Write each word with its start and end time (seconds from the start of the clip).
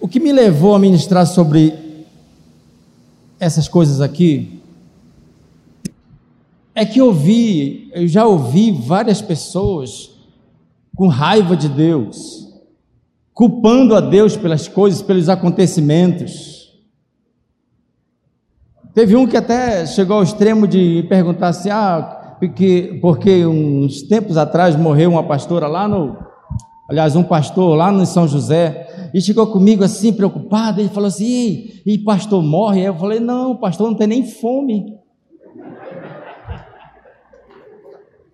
O 0.00 0.06
que 0.06 0.20
me 0.20 0.32
levou 0.32 0.74
a 0.74 0.78
ministrar 0.78 1.26
sobre 1.26 1.74
essas 3.40 3.66
coisas 3.66 4.00
aqui 4.00 4.60
é 6.74 6.84
que 6.84 7.00
eu 7.00 7.12
vi, 7.12 7.90
eu 7.92 8.06
já 8.06 8.24
ouvi 8.24 8.70
várias 8.70 9.20
pessoas 9.20 10.10
com 10.94 11.08
raiva 11.08 11.56
de 11.56 11.68
Deus, 11.68 12.48
culpando 13.34 13.96
a 13.96 14.00
Deus 14.00 14.36
pelas 14.36 14.68
coisas, 14.68 15.02
pelos 15.02 15.28
acontecimentos. 15.28 16.72
Teve 18.94 19.16
um 19.16 19.26
que 19.26 19.36
até 19.36 19.84
chegou 19.86 20.18
ao 20.18 20.22
extremo 20.22 20.68
de 20.68 21.04
perguntar 21.08 21.48
assim: 21.48 21.70
ah, 21.70 22.36
porque, 22.38 22.98
porque 23.02 23.44
uns 23.44 24.02
tempos 24.02 24.36
atrás 24.36 24.76
morreu 24.76 25.10
uma 25.10 25.24
pastora 25.24 25.66
lá 25.66 25.88
no, 25.88 26.16
aliás, 26.88 27.16
um 27.16 27.24
pastor 27.24 27.76
lá 27.76 27.90
no 27.90 28.06
São 28.06 28.28
José, 28.28 28.87
e 29.12 29.20
chegou 29.20 29.46
comigo 29.46 29.84
assim, 29.84 30.12
preocupado, 30.12 30.80
ele 30.80 30.88
falou 30.88 31.08
assim, 31.08 31.24
e, 31.24 31.94
e 31.94 31.98
pastor 31.98 32.42
morre? 32.42 32.80
Aí 32.80 32.86
eu 32.86 32.96
falei, 32.96 33.20
não, 33.20 33.56
pastor 33.56 33.88
não 33.88 33.96
tem 33.96 34.06
nem 34.06 34.26
fome. 34.26 34.98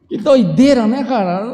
Que 0.08 0.16
doideira, 0.18 0.86
né, 0.86 1.04
cara? 1.04 1.44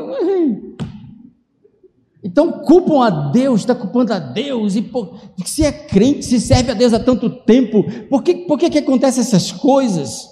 Então 2.23 2.63
culpam 2.63 3.03
a 3.03 3.11
Deus, 3.31 3.61
está 3.61 3.75
culpando 3.75 4.13
a 4.13 4.19
Deus, 4.19 4.77
e 4.77 4.83
por, 4.83 5.19
se 5.45 5.65
é 5.65 5.73
crente, 5.73 6.25
se 6.25 6.39
serve 6.39 6.71
a 6.71 6.75
Deus 6.75 6.93
há 6.93 7.01
tanto 7.01 7.31
tempo, 7.31 7.85
por 8.09 8.23
que, 8.23 8.35
por 8.35 8.59
que, 8.59 8.69
que 8.69 8.79
acontecem 8.79 9.23
essas 9.23 9.51
coisas? 9.51 10.29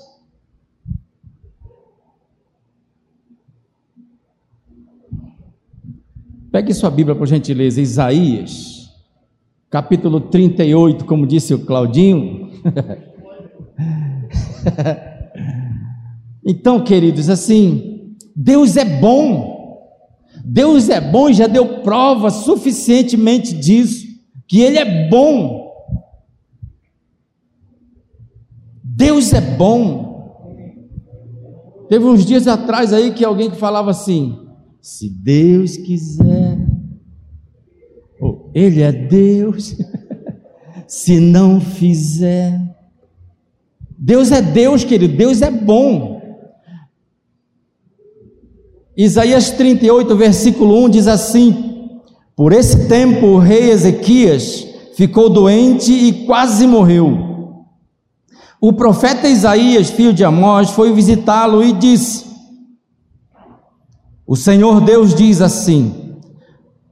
Pegue 6.51 6.73
sua 6.75 6.91
Bíblia, 6.91 7.15
por 7.15 7.27
gentileza, 7.27 7.81
Isaías, 7.81 8.78
capítulo 9.71 10.21
38, 10.21 11.05
como 11.05 11.27
disse 11.27 11.55
o 11.55 11.65
Claudinho. 11.65 12.51
então, 16.45 16.83
queridos, 16.83 17.29
assim, 17.29 18.17
Deus 18.35 18.77
é 18.77 18.85
bom, 18.85 19.59
Deus 20.45 20.89
é 20.89 21.01
bom 21.01 21.29
e 21.29 21.35
já 21.35 21.47
deu 21.47 21.83
prova 21.83 22.31
suficientemente 22.31 23.55
disso, 23.55 24.07
que 24.47 24.61
Ele 24.61 24.79
é 24.79 25.09
bom. 25.09 25.69
Deus 28.83 29.33
é 29.33 29.41
bom. 29.41 30.09
Teve 31.89 32.05
uns 32.05 32.25
dias 32.25 32.47
atrás 32.47 32.93
aí 32.93 33.13
que 33.13 33.25
alguém 33.25 33.51
que 33.51 33.57
falava 33.57 33.91
assim: 33.91 34.39
se 34.81 35.09
Deus 35.09 35.77
quiser, 35.77 36.38
Ele 38.55 38.83
é 38.83 38.93
Deus, 38.93 39.77
se 40.87 41.21
não 41.21 41.61
fizer, 41.61 42.59
Deus 43.97 44.31
é 44.31 44.41
Deus, 44.41 44.85
querido, 44.85 45.17
Deus 45.17 45.43
é 45.43 45.51
bom. 45.51 46.19
Isaías 48.97 49.51
38, 49.51 50.17
versículo 50.17 50.85
1 50.85 50.91
diz 50.91 51.07
assim: 51.09 52.01
Por 52.37 52.53
esse 52.53 52.89
tempo 52.89 53.27
o 53.27 53.39
rei 53.39 53.71
Ezequias 53.71 54.67
ficou 54.97 55.29
doente 55.29 55.93
e 55.93 56.27
quase 56.27 56.67
morreu. 56.67 57.65
O 58.61 58.73
profeta 58.73 59.29
Isaías, 59.29 59.91
filho 59.91 60.13
de 60.13 60.25
Amós, 60.25 60.71
foi 60.71 60.93
visitá-lo 60.93 61.63
e 61.63 61.73
disse: 61.73 62.29
o 64.29 64.37
Senhor 64.37 64.83
Deus 64.83 65.15
diz 65.15 65.41
assim: 65.41 66.19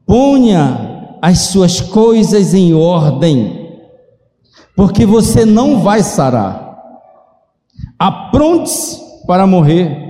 ponha 0.07 0.86
as 1.21 1.39
suas 1.41 1.81
coisas 1.81 2.55
em 2.55 2.75
ordem, 2.75 3.71
porque 4.75 5.07
você 5.07 5.45
não 5.45 5.81
vai 5.81 6.03
sarar. 6.03 6.79
Apronte-se 7.99 9.01
para 9.27 9.47
morrer. 9.47 10.05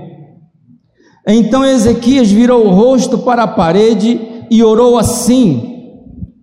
Então 1.27 1.65
Ezequias 1.65 2.31
virou 2.31 2.66
o 2.66 2.71
rosto 2.71 3.19
para 3.19 3.45
a 3.45 3.49
parede 3.49 4.47
e 4.50 4.62
orou 4.62 4.99
assim: 4.99 5.77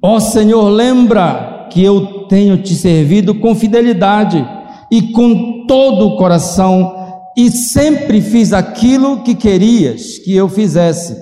Ó 0.02 0.16
oh 0.16 0.20
Senhor, 0.20 0.70
lembra 0.70 1.68
que 1.70 1.84
eu 1.84 2.28
tenho 2.28 2.62
te 2.62 2.76
servido 2.76 3.36
com 3.36 3.56
fidelidade 3.56 4.46
e 4.92 5.14
com 5.14 5.66
todo 5.66 6.08
o 6.08 6.18
coração 6.18 7.04
e 7.36 7.50
sempre 7.50 8.22
fiz 8.22 8.54
aquilo 8.54 9.24
que 9.24 9.34
querias 9.34 10.20
que 10.20 10.36
eu 10.36 10.48
fizesse. 10.48 11.18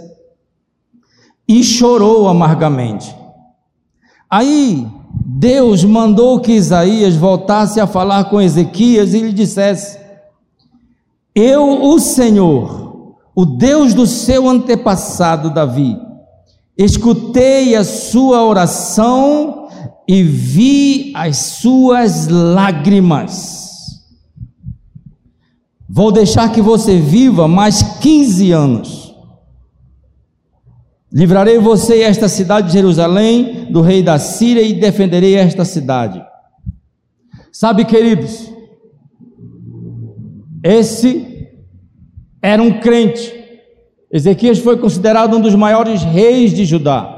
E 1.47 1.63
chorou 1.63 2.27
amargamente. 2.27 3.15
Aí 4.31 4.87
Deus 5.25 5.83
mandou 5.83 6.39
que 6.39 6.53
Isaías 6.53 7.15
voltasse 7.15 7.79
a 7.81 7.85
falar 7.85 8.23
com 8.25 8.41
Ezequias 8.41 9.13
e 9.13 9.19
lhe 9.19 9.33
dissesse: 9.33 9.99
Eu, 11.35 11.83
o 11.83 11.99
Senhor, 11.99 13.17
o 13.35 13.45
Deus 13.45 13.93
do 13.93 14.07
seu 14.07 14.47
antepassado 14.47 15.53
Davi, 15.53 15.97
escutei 16.77 17.75
a 17.75 17.83
sua 17.83 18.43
oração 18.45 19.67
e 20.07 20.23
vi 20.23 21.11
as 21.13 21.37
suas 21.37 22.27
lágrimas 22.29 23.61
Vou 25.93 26.09
deixar 26.09 26.49
que 26.53 26.61
você 26.61 26.97
viva 26.97 27.49
mais 27.49 27.83
15 27.83 28.51
anos. 28.53 29.10
Livrarei 31.13 31.57
você 31.57 31.97
e 31.97 32.03
esta 32.03 32.29
cidade 32.29 32.67
de 32.67 32.73
Jerusalém 32.73 33.65
do 33.69 33.81
rei 33.81 34.01
da 34.01 34.17
Síria 34.17 34.61
e 34.61 34.73
defenderei 34.73 35.35
esta 35.35 35.65
cidade. 35.65 36.23
Sabe, 37.51 37.83
queridos, 37.83 38.49
esse 40.63 41.49
era 42.41 42.63
um 42.63 42.79
crente. 42.79 43.33
Ezequias 44.09 44.59
foi 44.59 44.77
considerado 44.77 45.35
um 45.35 45.41
dos 45.41 45.55
maiores 45.55 46.01
reis 46.03 46.53
de 46.53 46.65
Judá, 46.65 47.17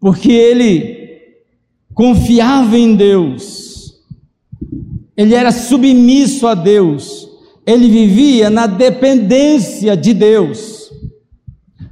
porque 0.00 0.32
ele 0.32 1.04
confiava 1.92 2.76
em 2.76 2.94
Deus, 2.94 3.94
ele 5.16 5.34
era 5.34 5.52
submisso 5.52 6.46
a 6.46 6.54
Deus, 6.54 7.28
ele 7.64 7.88
vivia 7.88 8.50
na 8.50 8.66
dependência 8.66 9.96
de 9.96 10.12
Deus, 10.12 10.83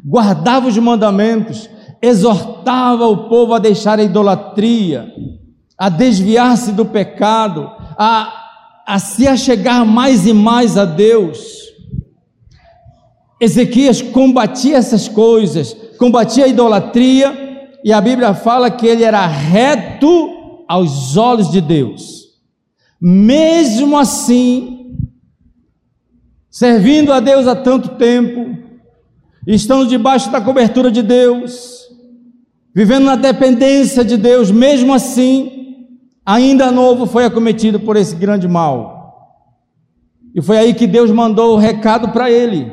guardava 0.05 0.69
os 0.69 0.77
mandamentos, 0.79 1.69
exortava 2.01 3.07
o 3.07 3.29
povo 3.29 3.55
a 3.55 3.59
deixar 3.59 3.99
a 3.99 4.03
idolatria, 4.03 5.13
a 5.79 5.89
desviar-se 5.89 6.73
do 6.73 6.85
pecado, 6.85 7.71
a, 7.97 8.83
a 8.87 8.99
se 8.99 9.29
achegar 9.29 9.87
mais 9.87 10.27
e 10.27 10.33
mais 10.33 10.77
a 10.77 10.85
Deus. 10.85 11.63
Ezequias 13.41 14.03
combatia 14.03 14.77
essas 14.77 15.09
coisas, 15.09 15.77
combatia 15.99 16.45
a 16.45 16.49
idolatria, 16.49 17.51
e 17.84 17.93
a 17.93 18.01
Bíblia 18.01 18.34
fala 18.34 18.71
que 18.71 18.87
ele 18.87 19.03
era 19.03 19.27
reto 19.27 20.65
aos 20.69 21.17
olhos 21.17 21.51
de 21.51 21.61
Deus. 21.61 22.23
Mesmo 23.01 23.99
assim, 23.99 24.97
servindo 26.49 27.13
a 27.13 27.19
Deus 27.19 27.49
há 27.49 27.57
tanto 27.57 27.91
tempo, 27.97 28.57
estando 29.47 29.86
debaixo 29.86 30.30
da 30.30 30.41
cobertura 30.41 30.91
de 30.91 31.03
Deus, 31.03 31.88
vivendo 32.75 33.04
na 33.04 33.16
dependência 33.16 34.04
de 34.04 34.16
Deus, 34.16 34.50
mesmo 34.50 34.94
assim, 34.94 35.88
ainda 36.25 36.70
novo 36.70 37.06
foi 37.06 37.25
acometido 37.25 37.80
por 37.80 37.97
esse 37.97 38.14
grande 38.14 38.47
mal. 38.47 39.03
E 40.34 40.41
foi 40.41 40.58
aí 40.58 40.75
que 40.75 40.86
Deus 40.86 41.10
mandou 41.10 41.54
o 41.54 41.58
recado 41.58 42.10
para 42.10 42.30
ele: 42.30 42.70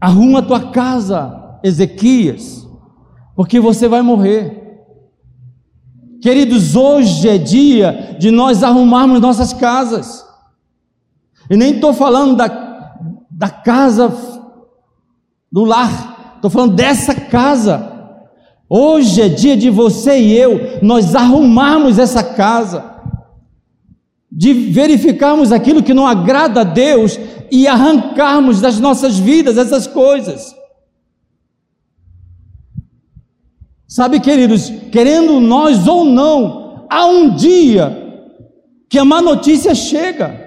arruma 0.00 0.40
a 0.40 0.42
tua 0.42 0.70
casa, 0.70 1.58
Ezequias, 1.62 2.66
porque 3.34 3.58
você 3.58 3.88
vai 3.88 4.02
morrer. 4.02 4.58
Queridos, 6.20 6.76
hoje 6.76 7.26
é 7.26 7.38
dia 7.38 8.16
de 8.18 8.30
nós 8.30 8.62
arrumarmos 8.62 9.20
nossas 9.20 9.54
casas. 9.54 10.22
E 11.48 11.56
nem 11.56 11.74
estou 11.74 11.94
falando 11.94 12.36
da, 12.36 12.69
da 13.40 13.48
casa 13.48 14.12
do 15.50 15.64
lar, 15.64 16.34
estou 16.36 16.50
falando 16.50 16.74
dessa 16.74 17.14
casa. 17.14 17.90
Hoje 18.68 19.22
é 19.22 19.30
dia 19.30 19.56
de 19.56 19.70
você 19.70 20.20
e 20.20 20.36
eu, 20.36 20.78
nós 20.82 21.14
arrumarmos 21.14 21.98
essa 21.98 22.22
casa, 22.22 22.84
de 24.30 24.52
verificarmos 24.52 25.52
aquilo 25.52 25.82
que 25.82 25.94
não 25.94 26.06
agrada 26.06 26.60
a 26.60 26.64
Deus 26.64 27.18
e 27.50 27.66
arrancarmos 27.66 28.60
das 28.60 28.78
nossas 28.78 29.18
vidas 29.18 29.56
essas 29.56 29.86
coisas. 29.86 30.54
Sabe, 33.88 34.20
queridos, 34.20 34.70
querendo 34.92 35.40
nós 35.40 35.88
ou 35.88 36.04
não, 36.04 36.86
há 36.90 37.06
um 37.06 37.34
dia 37.34 38.22
que 38.86 38.98
a 38.98 39.04
má 39.04 39.22
notícia 39.22 39.74
chega. 39.74 40.39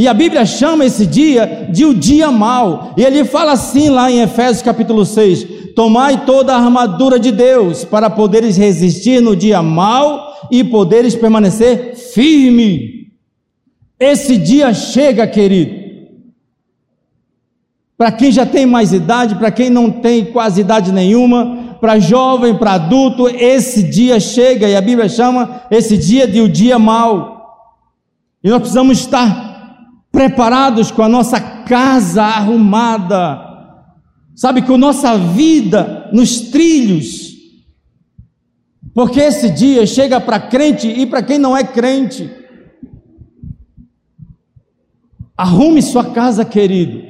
E 0.00 0.08
a 0.08 0.14
Bíblia 0.14 0.46
chama 0.46 0.86
esse 0.86 1.04
dia 1.04 1.68
de 1.70 1.84
o 1.84 1.92
dia 1.92 2.30
mau. 2.30 2.94
E 2.96 3.04
ele 3.04 3.22
fala 3.22 3.52
assim 3.52 3.90
lá 3.90 4.10
em 4.10 4.22
Efésios 4.22 4.62
capítulo 4.62 5.04
6: 5.04 5.74
Tomai 5.76 6.24
toda 6.24 6.54
a 6.54 6.56
armadura 6.58 7.20
de 7.20 7.30
Deus 7.30 7.84
para 7.84 8.08
poderes 8.08 8.56
resistir 8.56 9.20
no 9.20 9.36
dia 9.36 9.62
mau 9.62 10.48
e 10.50 10.64
poderes 10.64 11.14
permanecer 11.14 11.96
firme. 11.96 13.10
Esse 13.98 14.38
dia 14.38 14.72
chega, 14.72 15.26
querido. 15.26 15.78
Para 17.94 18.10
quem 18.10 18.32
já 18.32 18.46
tem 18.46 18.64
mais 18.64 18.94
idade, 18.94 19.34
para 19.34 19.50
quem 19.50 19.68
não 19.68 19.90
tem 19.90 20.24
quase 20.24 20.62
idade 20.62 20.92
nenhuma, 20.92 21.76
para 21.78 21.98
jovem, 21.98 22.54
para 22.54 22.72
adulto, 22.72 23.28
esse 23.28 23.82
dia 23.82 24.18
chega 24.18 24.66
e 24.66 24.74
a 24.74 24.80
Bíblia 24.80 25.10
chama 25.10 25.60
esse 25.70 25.98
dia 25.98 26.26
de 26.26 26.40
o 26.40 26.48
dia 26.48 26.78
mau. 26.78 27.38
E 28.42 28.48
nós 28.48 28.60
precisamos 28.60 28.98
estar 28.98 29.49
preparados 30.10 30.90
com 30.90 31.02
a 31.02 31.08
nossa 31.08 31.40
casa 31.40 32.22
arrumada, 32.22 33.40
sabe, 34.34 34.62
com 34.62 34.76
nossa 34.76 35.16
vida 35.16 36.10
nos 36.12 36.40
trilhos, 36.50 37.30
porque 38.94 39.20
esse 39.20 39.50
dia 39.50 39.86
chega 39.86 40.20
para 40.20 40.40
crente 40.40 40.88
e 40.88 41.06
para 41.06 41.22
quem 41.22 41.38
não 41.38 41.56
é 41.56 41.62
crente. 41.62 42.30
Arrume 45.36 45.80
sua 45.80 46.04
casa, 46.04 46.44
querido. 46.44 47.02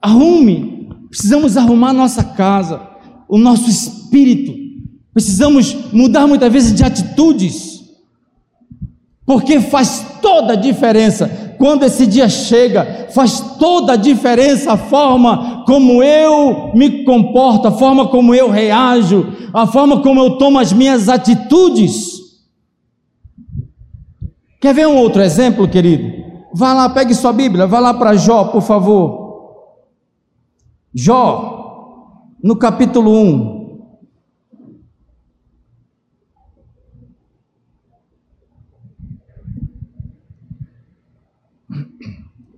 Arrume. 0.00 0.88
Precisamos 1.10 1.56
arrumar 1.56 1.92
nossa 1.92 2.22
casa, 2.22 2.80
o 3.28 3.36
nosso 3.36 3.68
espírito. 3.68 4.54
Precisamos 5.12 5.74
mudar 5.92 6.26
muitas 6.26 6.52
vezes 6.52 6.74
de 6.74 6.84
atitudes. 6.84 7.84
Porque 9.24 9.60
faz 9.60 10.06
toda 10.22 10.54
a 10.54 10.56
diferença. 10.56 11.45
Quando 11.58 11.84
esse 11.84 12.06
dia 12.06 12.28
chega, 12.28 13.08
faz 13.14 13.56
toda 13.58 13.94
a 13.94 13.96
diferença 13.96 14.72
a 14.72 14.76
forma 14.76 15.64
como 15.66 16.02
eu 16.02 16.72
me 16.74 17.04
comporto, 17.04 17.68
a 17.68 17.72
forma 17.72 18.08
como 18.08 18.34
eu 18.34 18.50
reajo, 18.50 19.32
a 19.52 19.66
forma 19.66 20.00
como 20.00 20.20
eu 20.20 20.38
tomo 20.38 20.58
as 20.58 20.72
minhas 20.72 21.08
atitudes. 21.08 22.16
Quer 24.60 24.74
ver 24.74 24.86
um 24.86 24.96
outro 24.96 25.22
exemplo, 25.22 25.68
querido? 25.68 26.24
Vá 26.52 26.72
lá, 26.72 26.88
pegue 26.88 27.14
sua 27.14 27.32
Bíblia, 27.32 27.66
vá 27.66 27.78
lá 27.78 27.94
para 27.94 28.16
Jó, 28.16 28.44
por 28.44 28.62
favor. 28.62 29.26
Jó, 30.94 32.32
no 32.42 32.56
capítulo 32.56 33.12
1. 33.12 33.55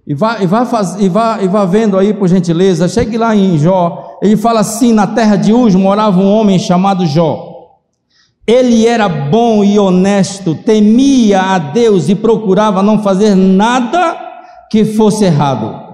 E 0.08 0.14
vá, 0.14 0.38
e, 0.40 0.46
vá 0.46 0.64
faz, 0.64 0.96
e, 0.98 1.06
vá, 1.06 1.38
e 1.42 1.46
vá 1.46 1.66
vendo 1.66 1.98
aí, 1.98 2.14
por 2.14 2.26
gentileza, 2.28 2.88
chegue 2.88 3.18
lá 3.18 3.36
em 3.36 3.58
Jó, 3.58 4.16
ele 4.22 4.38
fala 4.38 4.60
assim: 4.60 4.90
na 4.90 5.06
terra 5.06 5.36
de 5.36 5.52
Uz 5.52 5.74
morava 5.74 6.18
um 6.18 6.32
homem 6.32 6.58
chamado 6.58 7.04
Jó. 7.04 7.46
Ele 8.46 8.86
era 8.86 9.06
bom 9.06 9.62
e 9.62 9.78
honesto, 9.78 10.54
temia 10.54 11.42
a 11.42 11.58
Deus 11.58 12.08
e 12.08 12.14
procurava 12.14 12.82
não 12.82 13.02
fazer 13.02 13.34
nada 13.34 14.16
que 14.70 14.86
fosse 14.86 15.26
errado. 15.26 15.86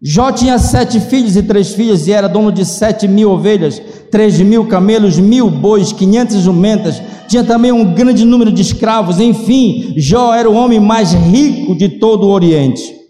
Jó 0.00 0.32
tinha 0.32 0.58
sete 0.58 0.98
filhos 0.98 1.36
e 1.36 1.42
três 1.42 1.74
filhas 1.74 2.06
e 2.08 2.12
era 2.12 2.26
dono 2.26 2.50
de 2.50 2.64
sete 2.64 3.06
mil 3.06 3.30
ovelhas, 3.30 3.78
três 4.10 4.40
mil 4.40 4.64
camelos, 4.66 5.18
mil 5.18 5.50
bois, 5.50 5.92
quinhentas 5.92 6.40
jumentas. 6.40 7.02
Tinha 7.28 7.44
também 7.44 7.72
um 7.72 7.92
grande 7.92 8.24
número 8.24 8.50
de 8.50 8.62
escravos. 8.62 9.20
Enfim, 9.20 9.92
Jó 9.98 10.34
era 10.34 10.48
o 10.48 10.54
homem 10.54 10.80
mais 10.80 11.12
rico 11.12 11.76
de 11.76 11.90
todo 11.90 12.26
o 12.26 12.30
Oriente. 12.30 13.01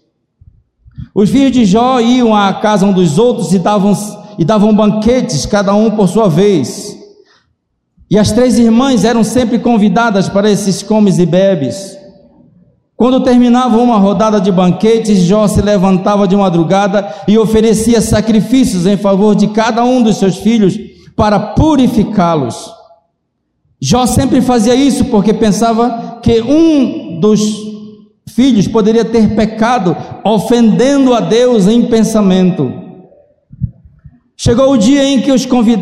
Os 1.13 1.29
filhos 1.29 1.51
de 1.51 1.65
Jó 1.65 1.99
iam 1.99 2.35
à 2.35 2.53
casa 2.53 2.85
um 2.85 2.91
dos 2.91 3.19
outros 3.19 3.53
e 3.53 3.59
davam, 3.59 3.95
e 4.37 4.43
davam 4.43 4.73
banquetes, 4.73 5.45
cada 5.45 5.73
um 5.75 5.91
por 5.91 6.07
sua 6.07 6.27
vez. 6.27 6.97
E 8.09 8.17
as 8.17 8.31
três 8.31 8.57
irmãs 8.57 9.03
eram 9.03 9.23
sempre 9.23 9.59
convidadas 9.59 10.27
para 10.27 10.49
esses 10.49 10.81
comes 10.81 11.19
e 11.19 11.25
bebes. 11.25 11.97
Quando 12.95 13.21
terminava 13.21 13.77
uma 13.77 13.97
rodada 13.97 14.39
de 14.39 14.51
banquetes, 14.51 15.19
Jó 15.19 15.47
se 15.47 15.61
levantava 15.61 16.27
de 16.27 16.35
madrugada 16.35 17.13
e 17.27 17.37
oferecia 17.37 18.01
sacrifícios 18.01 18.85
em 18.85 18.97
favor 18.97 19.35
de 19.35 19.47
cada 19.47 19.83
um 19.83 20.01
dos 20.01 20.17
seus 20.17 20.37
filhos 20.37 20.77
para 21.15 21.39
purificá-los. 21.39 22.71
Jó 23.81 24.05
sempre 24.05 24.41
fazia 24.41 24.73
isso 24.73 25.05
porque 25.05 25.33
pensava 25.33 26.19
que 26.23 26.41
um 26.41 27.19
dos 27.19 27.72
filhos 28.27 28.67
poderia 28.67 29.05
ter 29.05 29.35
pecado, 29.35 29.95
ofendendo 30.23 31.13
a 31.13 31.19
Deus 31.19 31.67
em 31.67 31.83
pensamento. 31.83 32.71
Chegou 34.35 34.71
o 34.71 34.77
dia 34.77 35.03
em 35.03 35.21
que 35.21 35.31
os, 35.31 35.45
convid... 35.45 35.79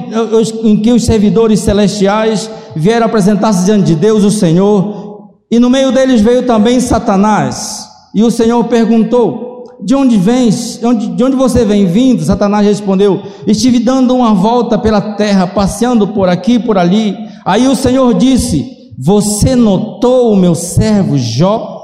em 0.63 0.77
que 0.77 0.91
os 0.91 1.05
servidores 1.05 1.61
celestiais 1.61 2.49
vieram 2.75 3.05
apresentar-se 3.05 3.65
diante 3.65 3.85
de 3.85 3.95
Deus, 3.95 4.23
o 4.23 4.31
Senhor, 4.31 5.29
e 5.49 5.59
no 5.59 5.69
meio 5.69 5.91
deles 5.91 6.21
veio 6.21 6.45
também 6.45 6.79
Satanás. 6.79 7.87
E 8.13 8.23
o 8.23 8.31
Senhor 8.31 8.63
perguntou: 8.65 9.63
De 9.81 9.95
onde 9.95 10.17
vens? 10.17 10.77
De 10.79 10.85
onde, 10.85 11.07
de 11.07 11.23
onde 11.23 11.35
você 11.35 11.65
vem 11.65 11.85
vindo? 11.87 12.23
Satanás 12.23 12.65
respondeu: 12.65 13.21
Estive 13.47 13.79
dando 13.79 14.15
uma 14.15 14.33
volta 14.33 14.77
pela 14.77 15.15
terra, 15.15 15.47
passeando 15.47 16.09
por 16.09 16.29
aqui 16.29 16.53
e 16.53 16.59
por 16.59 16.77
ali. 16.77 17.17
Aí 17.43 17.67
o 17.67 17.75
Senhor 17.75 18.13
disse: 18.13 18.65
Você 18.97 19.55
notou 19.55 20.31
o 20.31 20.35
meu 20.35 20.53
servo 20.53 21.17
Jó? 21.17 21.80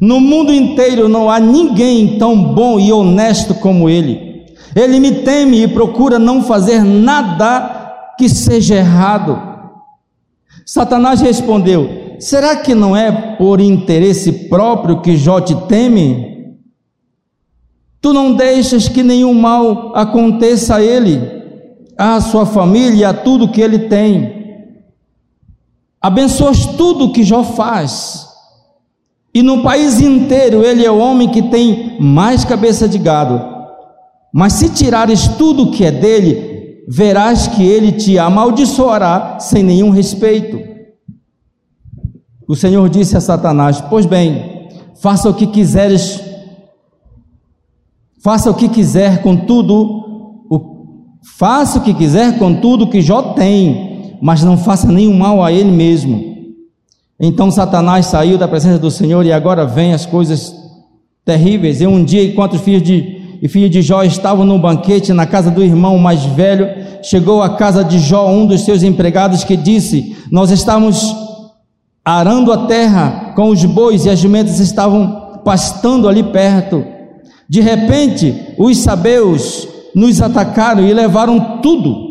No 0.00 0.20
mundo 0.20 0.52
inteiro 0.52 1.08
não 1.08 1.30
há 1.30 1.40
ninguém 1.40 2.18
tão 2.18 2.42
bom 2.42 2.78
e 2.78 2.92
honesto 2.92 3.54
como 3.54 3.88
ele. 3.88 4.44
Ele 4.74 5.00
me 5.00 5.22
teme 5.22 5.62
e 5.62 5.68
procura 5.68 6.18
não 6.18 6.42
fazer 6.42 6.84
nada 6.84 8.14
que 8.18 8.28
seja 8.28 8.74
errado. 8.74 9.40
Satanás 10.64 11.20
respondeu: 11.20 12.16
será 12.18 12.56
que 12.56 12.74
não 12.74 12.96
é 12.96 13.36
por 13.36 13.60
interesse 13.60 14.32
próprio 14.48 15.00
que 15.00 15.16
Jó 15.16 15.40
te 15.40 15.54
teme? 15.66 16.36
Tu 18.00 18.12
não 18.12 18.34
deixas 18.34 18.88
que 18.88 19.02
nenhum 19.02 19.32
mal 19.32 19.96
aconteça 19.96 20.76
a 20.76 20.82
ele, 20.82 21.20
à 21.96 22.20
sua 22.20 22.44
família 22.44 23.00
e 23.00 23.04
a 23.04 23.14
tudo 23.14 23.48
que 23.48 23.60
ele 23.60 23.80
tem. 23.80 24.36
Abençoas 26.00 26.66
tudo 26.66 27.12
que 27.12 27.24
Jó 27.24 27.42
faz. 27.42 28.25
E 29.36 29.42
no 29.42 29.62
país 29.62 30.00
inteiro 30.00 30.64
ele 30.64 30.82
é 30.82 30.90
o 30.90 30.96
homem 30.96 31.28
que 31.28 31.42
tem 31.42 32.00
mais 32.00 32.42
cabeça 32.42 32.88
de 32.88 32.96
gado. 32.96 33.38
Mas 34.32 34.54
se 34.54 34.70
tirares 34.70 35.28
tudo 35.28 35.70
que 35.70 35.84
é 35.84 35.90
dele, 35.90 36.86
verás 36.88 37.46
que 37.46 37.62
ele 37.62 37.92
te 37.92 38.18
amaldiçoará 38.18 39.38
sem 39.38 39.62
nenhum 39.62 39.90
respeito. 39.90 40.58
O 42.48 42.56
Senhor 42.56 42.88
disse 42.88 43.14
a 43.14 43.20
Satanás: 43.20 43.78
Pois 43.90 44.06
bem, 44.06 44.70
faça 45.02 45.28
o 45.28 45.34
que 45.34 45.46
quiseres, 45.48 46.18
faça 48.24 48.50
o 48.50 48.54
que 48.54 48.70
quiser 48.70 49.20
com 49.20 49.36
tudo, 49.36 50.46
o, 50.48 51.10
faça 51.36 51.78
o 51.78 51.82
que 51.82 51.92
quiser 51.92 52.38
com 52.38 52.54
tudo 52.54 52.88
que 52.88 53.02
Jó 53.02 53.34
tem, 53.34 54.16
mas 54.22 54.42
não 54.42 54.56
faça 54.56 54.90
nenhum 54.90 55.18
mal 55.18 55.44
a 55.44 55.52
ele 55.52 55.70
mesmo. 55.70 56.35
Então 57.18 57.50
Satanás 57.50 58.06
saiu 58.06 58.36
da 58.36 58.46
presença 58.46 58.78
do 58.78 58.90
Senhor 58.90 59.24
e 59.24 59.32
agora 59.32 59.64
vem 59.64 59.94
as 59.94 60.04
coisas 60.04 60.54
terríveis. 61.24 61.80
E 61.80 61.86
um 61.86 62.04
dia, 62.04 62.24
enquanto 62.24 62.54
os 62.54 62.60
filhos 62.60 62.82
de 62.82 63.16
e 63.40 63.48
filho 63.48 63.68
de 63.68 63.82
Jó 63.82 64.02
estavam 64.02 64.44
no 64.44 64.58
banquete 64.58 65.12
na 65.12 65.26
casa 65.26 65.50
do 65.50 65.62
irmão 65.62 65.98
mais 65.98 66.24
velho, 66.24 66.68
chegou 67.02 67.42
à 67.42 67.50
casa 67.50 67.84
de 67.84 67.98
Jó 67.98 68.28
um 68.30 68.46
dos 68.46 68.62
seus 68.62 68.82
empregados 68.82 69.44
que 69.44 69.56
disse: 69.56 70.16
Nós 70.30 70.50
estamos 70.50 71.14
arando 72.04 72.52
a 72.52 72.66
terra 72.66 73.32
com 73.34 73.48
os 73.48 73.64
bois 73.64 74.04
e 74.04 74.10
as 74.10 74.18
jumentas 74.18 74.58
estavam 74.58 75.40
pastando 75.44 76.08
ali 76.08 76.22
perto. 76.22 76.84
De 77.48 77.60
repente, 77.60 78.54
os 78.58 78.78
sabeus 78.78 79.68
nos 79.94 80.20
atacaram 80.20 80.84
e 80.84 80.92
levaram 80.92 81.60
tudo. 81.60 82.05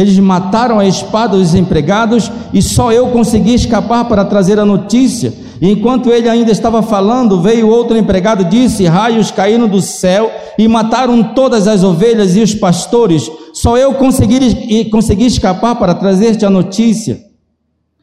Eles 0.00 0.18
mataram 0.18 0.78
a 0.78 0.86
espada 0.86 1.36
os 1.36 1.54
empregados 1.54 2.32
e 2.54 2.62
só 2.62 2.90
eu 2.90 3.08
consegui 3.08 3.54
escapar 3.54 4.06
para 4.06 4.24
trazer 4.24 4.58
a 4.58 4.64
notícia. 4.64 5.32
E 5.60 5.70
enquanto 5.70 6.10
ele 6.10 6.26
ainda 6.26 6.50
estava 6.50 6.80
falando, 6.80 7.42
veio 7.42 7.68
outro 7.68 7.98
empregado 7.98 8.42
e 8.42 8.46
disse: 8.46 8.86
Raios 8.86 9.30
caíram 9.30 9.68
do 9.68 9.82
céu 9.82 10.30
e 10.58 10.66
mataram 10.66 11.22
todas 11.34 11.68
as 11.68 11.84
ovelhas 11.84 12.34
e 12.34 12.40
os 12.40 12.54
pastores. 12.54 13.30
Só 13.52 13.76
eu 13.76 13.92
consegui, 13.94 14.86
consegui 14.86 15.26
escapar 15.26 15.76
para 15.76 15.94
trazer-te 15.94 16.46
a 16.46 16.50
notícia. 16.50 17.20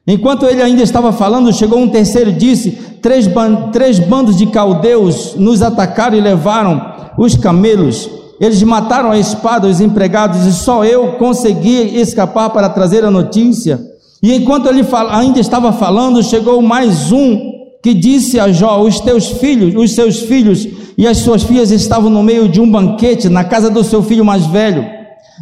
Enquanto 0.05 0.45
ele 0.45 0.61
ainda 0.61 0.83
estava 0.83 1.11
falando, 1.11 1.51
chegou 1.51 1.79
um 1.79 1.89
terceiro 1.89 2.29
e 2.29 2.33
disse: 2.33 2.71
três, 3.01 3.27
três 3.73 3.97
bandos 3.97 4.37
de 4.37 4.45
caldeus 4.45 5.33
nos 5.35 5.63
atacaram 5.63 6.15
e 6.15 6.21
levaram 6.21 6.93
os 7.17 7.35
camelos. 7.35 8.07
Eles 8.39 8.61
mataram 8.63 9.11
a 9.11 9.17
espada 9.17 9.67
os 9.67 9.81
empregados 9.81 10.45
e 10.45 10.53
só 10.53 10.85
eu 10.85 11.13
consegui 11.13 11.99
escapar 11.99 12.49
para 12.51 12.69
trazer 12.69 13.03
a 13.03 13.11
notícia. 13.11 13.79
E 14.21 14.33
enquanto 14.33 14.67
ele 14.67 14.85
ainda 15.09 15.39
estava 15.39 15.71
falando, 15.73 16.23
chegou 16.23 16.61
mais 16.61 17.11
um 17.11 17.57
que 17.81 17.93
disse 17.93 18.39
a 18.39 18.51
Jó: 18.51 18.81
Os 18.81 18.99
teus 18.99 19.27
filhos, 19.27 19.75
os 19.75 19.93
seus 19.93 20.19
filhos 20.19 20.67
e 20.97 21.07
as 21.07 21.17
suas 21.17 21.43
filhas 21.43 21.71
estavam 21.71 22.09
no 22.09 22.23
meio 22.23 22.47
de 22.49 22.59
um 22.59 22.69
banquete 22.69 23.29
na 23.29 23.43
casa 23.43 23.69
do 23.69 23.83
seu 23.83 24.01
filho 24.03 24.25
mais 24.25 24.45
velho. 24.45 24.85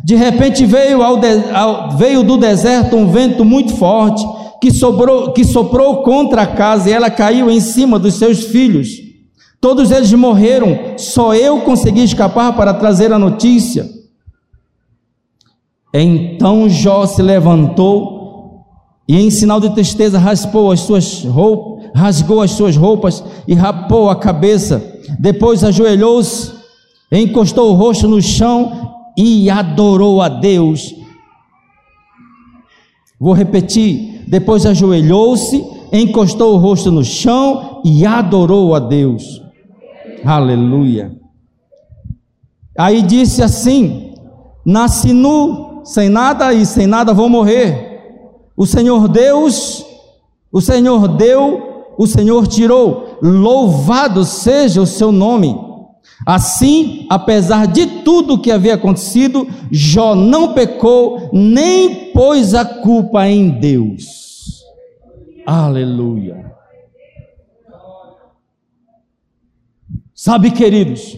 De 0.04 0.16
repente 0.16 0.66
veio, 0.66 1.02
ao 1.02 1.18
de, 1.18 1.28
ao, 1.54 1.92
veio 1.98 2.24
do 2.24 2.38
deserto 2.38 2.96
um 2.96 3.08
vento 3.08 3.46
muito 3.46 3.74
forte 3.76 4.26
que, 4.62 4.72
sobrou, 4.72 5.32
que 5.32 5.46
soprou 5.46 6.04
contra 6.04 6.42
a 6.42 6.48
casa 6.48 6.90
e 6.90 6.94
ela 6.94 7.10
caiu 7.10 7.50
em 7.50 7.60
cima 7.60 7.98
dos 7.98 8.16
seus 8.16 8.44
filhos. 8.46 9.05
Todos 9.60 9.92
eles 9.92 10.12
morreram, 10.14 10.98
só 10.98 11.34
eu 11.34 11.62
consegui 11.62 12.04
escapar 12.04 12.56
para 12.56 12.74
trazer 12.74 13.12
a 13.12 13.20
notícia. 13.20 13.90
Então 15.94 16.70
Jó 16.70 17.06
se 17.06 17.22
levantou 17.22 18.16
e, 19.08 19.18
em 19.18 19.30
sinal 19.30 19.60
de 19.60 19.70
tristeza, 19.74 20.18
raspou 20.18 20.72
as 20.72 20.82
suas 20.82 21.24
roupas, 21.24 21.90
rasgou 21.96 22.42
as 22.42 22.52
suas 22.52 22.76
roupas 22.76 23.24
e 23.48 23.54
rapou 23.54 24.10
a 24.10 24.16
cabeça. 24.16 24.84
Depois 25.20 25.64
ajoelhou-se, 25.64 26.52
encostou 27.12 27.72
o 27.72 27.76
rosto 27.76 28.08
no 28.08 28.22
chão 28.22 28.96
e 29.18 29.50
adorou 29.50 30.22
a 30.22 30.28
Deus. 30.28 30.94
Vou 33.20 33.34
repetir. 33.34 34.24
Depois 34.28 34.66
ajoelhou-se, 34.66 35.64
encostou 35.94 36.56
o 36.56 36.58
rosto 36.58 36.92
no 36.92 37.04
chão 37.04 37.82
e 37.86 38.06
adorou 38.06 38.74
a 38.74 38.80
Deus. 38.80 39.45
Aleluia. 40.26 41.16
Aí 42.78 43.02
disse 43.02 43.44
assim: 43.44 44.14
Nasci 44.66 45.14
nu, 45.14 45.82
sem 45.84 46.10
nada 46.10 46.54
e 46.54 46.66
sem 46.66 46.88
nada 46.88 47.14
vou 47.14 47.30
morrer. 47.30 48.02
O 48.58 48.66
Senhor 48.66 49.08
Deus, 49.08 49.86
o 50.52 50.60
Senhor 50.60 51.08
deu, 51.08 51.86
o 51.98 52.08
Senhor 52.08 52.48
tirou. 52.48 53.18
Louvado 53.22 54.26
seja 54.26 54.82
o 54.82 54.88
seu 54.88 55.12
nome. 55.12 55.56
Assim, 56.26 57.06
apesar 57.10 57.68
de 57.68 57.86
tudo 58.04 58.40
que 58.40 58.52
havia 58.52 58.76
acontecido, 58.76 59.48
Jó 59.72 60.16
não 60.16 60.54
pecou, 60.54 61.30
nem 61.34 62.12
pôs 62.12 62.54
a 62.54 62.64
culpa 62.64 63.28
em 63.28 63.50
Deus. 63.60 64.64
Aleluia. 65.46 66.55
Sabe, 70.26 70.50
queridos, 70.50 71.16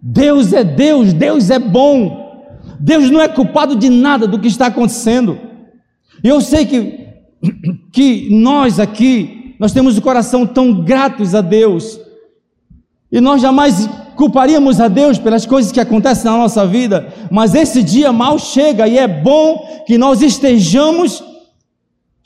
Deus 0.00 0.52
é 0.52 0.62
Deus, 0.62 1.12
Deus 1.12 1.50
é 1.50 1.58
bom. 1.58 2.54
Deus 2.78 3.10
não 3.10 3.20
é 3.20 3.26
culpado 3.26 3.74
de 3.74 3.90
nada 3.90 4.28
do 4.28 4.38
que 4.38 4.46
está 4.46 4.66
acontecendo. 4.66 5.36
Eu 6.22 6.40
sei 6.40 6.64
que 6.64 7.08
que 7.90 8.28
nós 8.30 8.78
aqui 8.78 9.56
nós 9.58 9.72
temos 9.72 9.98
o 9.98 10.00
coração 10.00 10.46
tão 10.46 10.84
gratos 10.84 11.34
a 11.34 11.40
Deus 11.40 11.98
e 13.10 13.20
nós 13.20 13.42
jamais 13.42 13.90
culparíamos 14.14 14.80
a 14.80 14.86
Deus 14.86 15.18
pelas 15.18 15.44
coisas 15.44 15.72
que 15.72 15.80
acontecem 15.80 16.30
na 16.30 16.38
nossa 16.38 16.64
vida, 16.64 17.12
mas 17.28 17.56
esse 17.56 17.82
dia 17.82 18.12
mal 18.12 18.38
chega 18.38 18.86
e 18.86 18.96
é 18.96 19.08
bom 19.08 19.82
que 19.84 19.98
nós 19.98 20.22
estejamos 20.22 21.24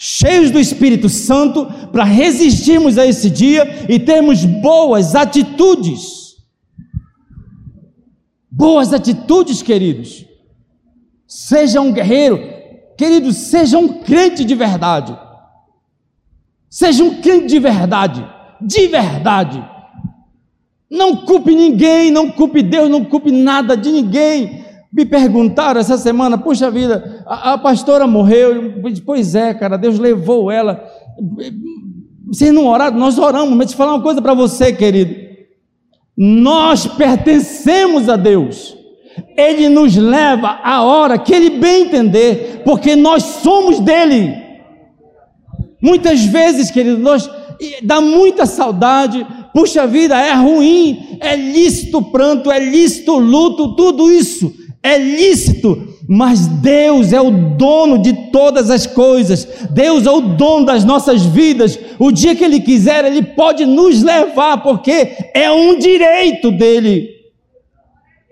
cheios 0.05 0.51
do 0.51 0.59
Espírito 0.59 1.09
Santo 1.09 1.65
para 1.93 2.03
resistirmos 2.03 2.99
a 2.99 3.07
esse 3.07 3.31
dia 3.31 3.87
e 3.89 4.01
termos 4.01 4.45
boas 4.45 5.15
atitudes. 5.15 6.39
Boas 8.51 8.93
atitudes, 8.93 9.63
queridos. 9.63 10.27
Seja 11.25 11.81
um 11.81 11.93
guerreiro, 11.93 12.37
queridos, 12.99 13.37
seja 13.37 13.79
um 13.79 14.01
crente 14.03 14.45
de 14.45 14.57
verdade. 14.57 15.17
Seja 16.69 17.05
um 17.05 17.21
crente 17.21 17.47
de 17.47 17.61
verdade, 17.61 18.29
de 18.61 18.89
verdade. 18.89 19.65
Não 20.91 21.19
culpe 21.19 21.55
ninguém, 21.55 22.11
não 22.11 22.29
culpe 22.29 22.61
Deus, 22.61 22.91
não 22.91 23.05
culpe 23.05 23.31
nada 23.31 23.77
de 23.77 23.93
ninguém. 23.93 24.65
Me 24.93 25.07
perguntaram 25.07 25.81
essa 25.81 25.97
semana, 25.97 26.37
puxa 26.37 26.71
vida, 26.71 27.25
a, 27.27 27.55
a 27.55 27.59
pastora 27.59 28.07
morreu. 28.07 28.75
Pois 29.07 29.35
é, 29.35 29.55
cara, 29.55 29.79
Deus 29.79 29.99
levou 29.99 30.51
ela. 30.51 30.85
Vocês 32.27 32.53
não 32.53 32.67
oraram? 32.67 32.99
Nós 32.99 33.19
oramos, 33.19 33.57
mas 33.57 33.71
eu 33.71 33.77
falar 33.77 33.95
uma 33.95 34.03
coisa 34.03 34.21
para 34.21 34.35
você, 34.35 34.71
querido. 34.71 35.15
Nós 36.15 36.87
pertencemos 36.87 38.07
a 38.11 38.17
Deus. 38.17 38.77
Ele 39.35 39.71
nos 39.71 39.97
leva 39.97 40.61
a 40.63 40.83
hora 40.83 41.19
que 41.19 41.35
Ele 41.35 41.51
bem 41.59 41.85
entender, 41.85 42.61
porque 42.63 42.95
nós 42.95 43.23
somos 43.23 43.81
dele. 43.81 44.35
Muitas 45.81 46.23
vezes, 46.23 46.71
querido, 46.71 46.99
nós 46.99 47.31
dá 47.83 47.99
muita 47.99 48.45
saudade, 48.45 49.27
puxa 49.55 49.87
vida, 49.87 50.21
é 50.21 50.35
ruim, 50.35 51.19
é 51.21 51.35
lícito 51.35 52.03
pranto, 52.03 52.51
é 52.51 52.59
lícito 52.59 53.19
luto, 53.19 53.75
tudo 53.75 54.13
isso 54.13 54.62
é 54.83 54.99
lícito, 54.99 55.97
mas 56.09 56.47
Deus 56.47 57.13
é 57.13 57.21
o 57.21 57.31
dono 57.31 57.99
de 57.99 58.31
todas 58.31 58.69
as 58.69 58.87
coisas, 58.87 59.47
Deus 59.71 60.07
é 60.07 60.11
o 60.11 60.21
dono 60.21 60.67
das 60.67 60.85
nossas 60.85 61.25
vidas. 61.25 61.79
O 61.99 62.11
dia 62.11 62.35
que 62.35 62.45
Ele 62.45 62.61
quiser, 62.61 63.05
Ele 63.05 63.23
pode 63.23 63.65
nos 63.65 64.03
levar, 64.03 64.63
porque 64.63 65.17
é 65.35 65.51
um 65.51 65.79
direito 65.79 66.51
dele. 66.51 67.11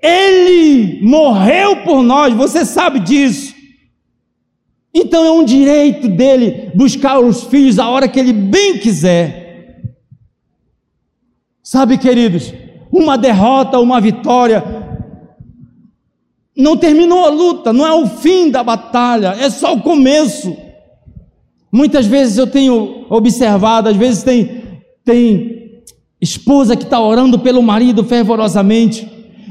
Ele 0.02 1.00
morreu 1.02 1.76
por 1.84 2.02
nós, 2.02 2.34
você 2.34 2.64
sabe 2.64 3.00
disso. 3.00 3.54
Então 4.92 5.24
é 5.24 5.30
um 5.30 5.44
direito 5.44 6.08
dele 6.08 6.72
buscar 6.74 7.20
os 7.20 7.44
filhos 7.44 7.78
a 7.78 7.88
hora 7.88 8.08
que 8.08 8.18
ele 8.18 8.32
bem 8.32 8.78
quiser. 8.78 9.94
Sabe, 11.62 11.96
queridos, 11.96 12.52
uma 12.90 13.16
derrota, 13.16 13.78
uma 13.78 14.00
vitória, 14.00 14.79
não 16.60 16.76
terminou 16.76 17.24
a 17.24 17.30
luta, 17.30 17.72
não 17.72 17.86
é 17.86 17.92
o 17.92 18.06
fim 18.06 18.50
da 18.50 18.62
batalha, 18.62 19.34
é 19.38 19.48
só 19.50 19.74
o 19.74 19.80
começo. 19.80 20.56
Muitas 21.72 22.06
vezes 22.06 22.38
eu 22.38 22.46
tenho 22.46 23.06
observado, 23.08 23.88
às 23.88 23.96
vezes 23.96 24.22
tem, 24.22 24.62
tem 25.04 25.82
esposa 26.20 26.76
que 26.76 26.84
está 26.84 27.00
orando 27.00 27.38
pelo 27.38 27.62
marido 27.62 28.04
fervorosamente, 28.04 29.08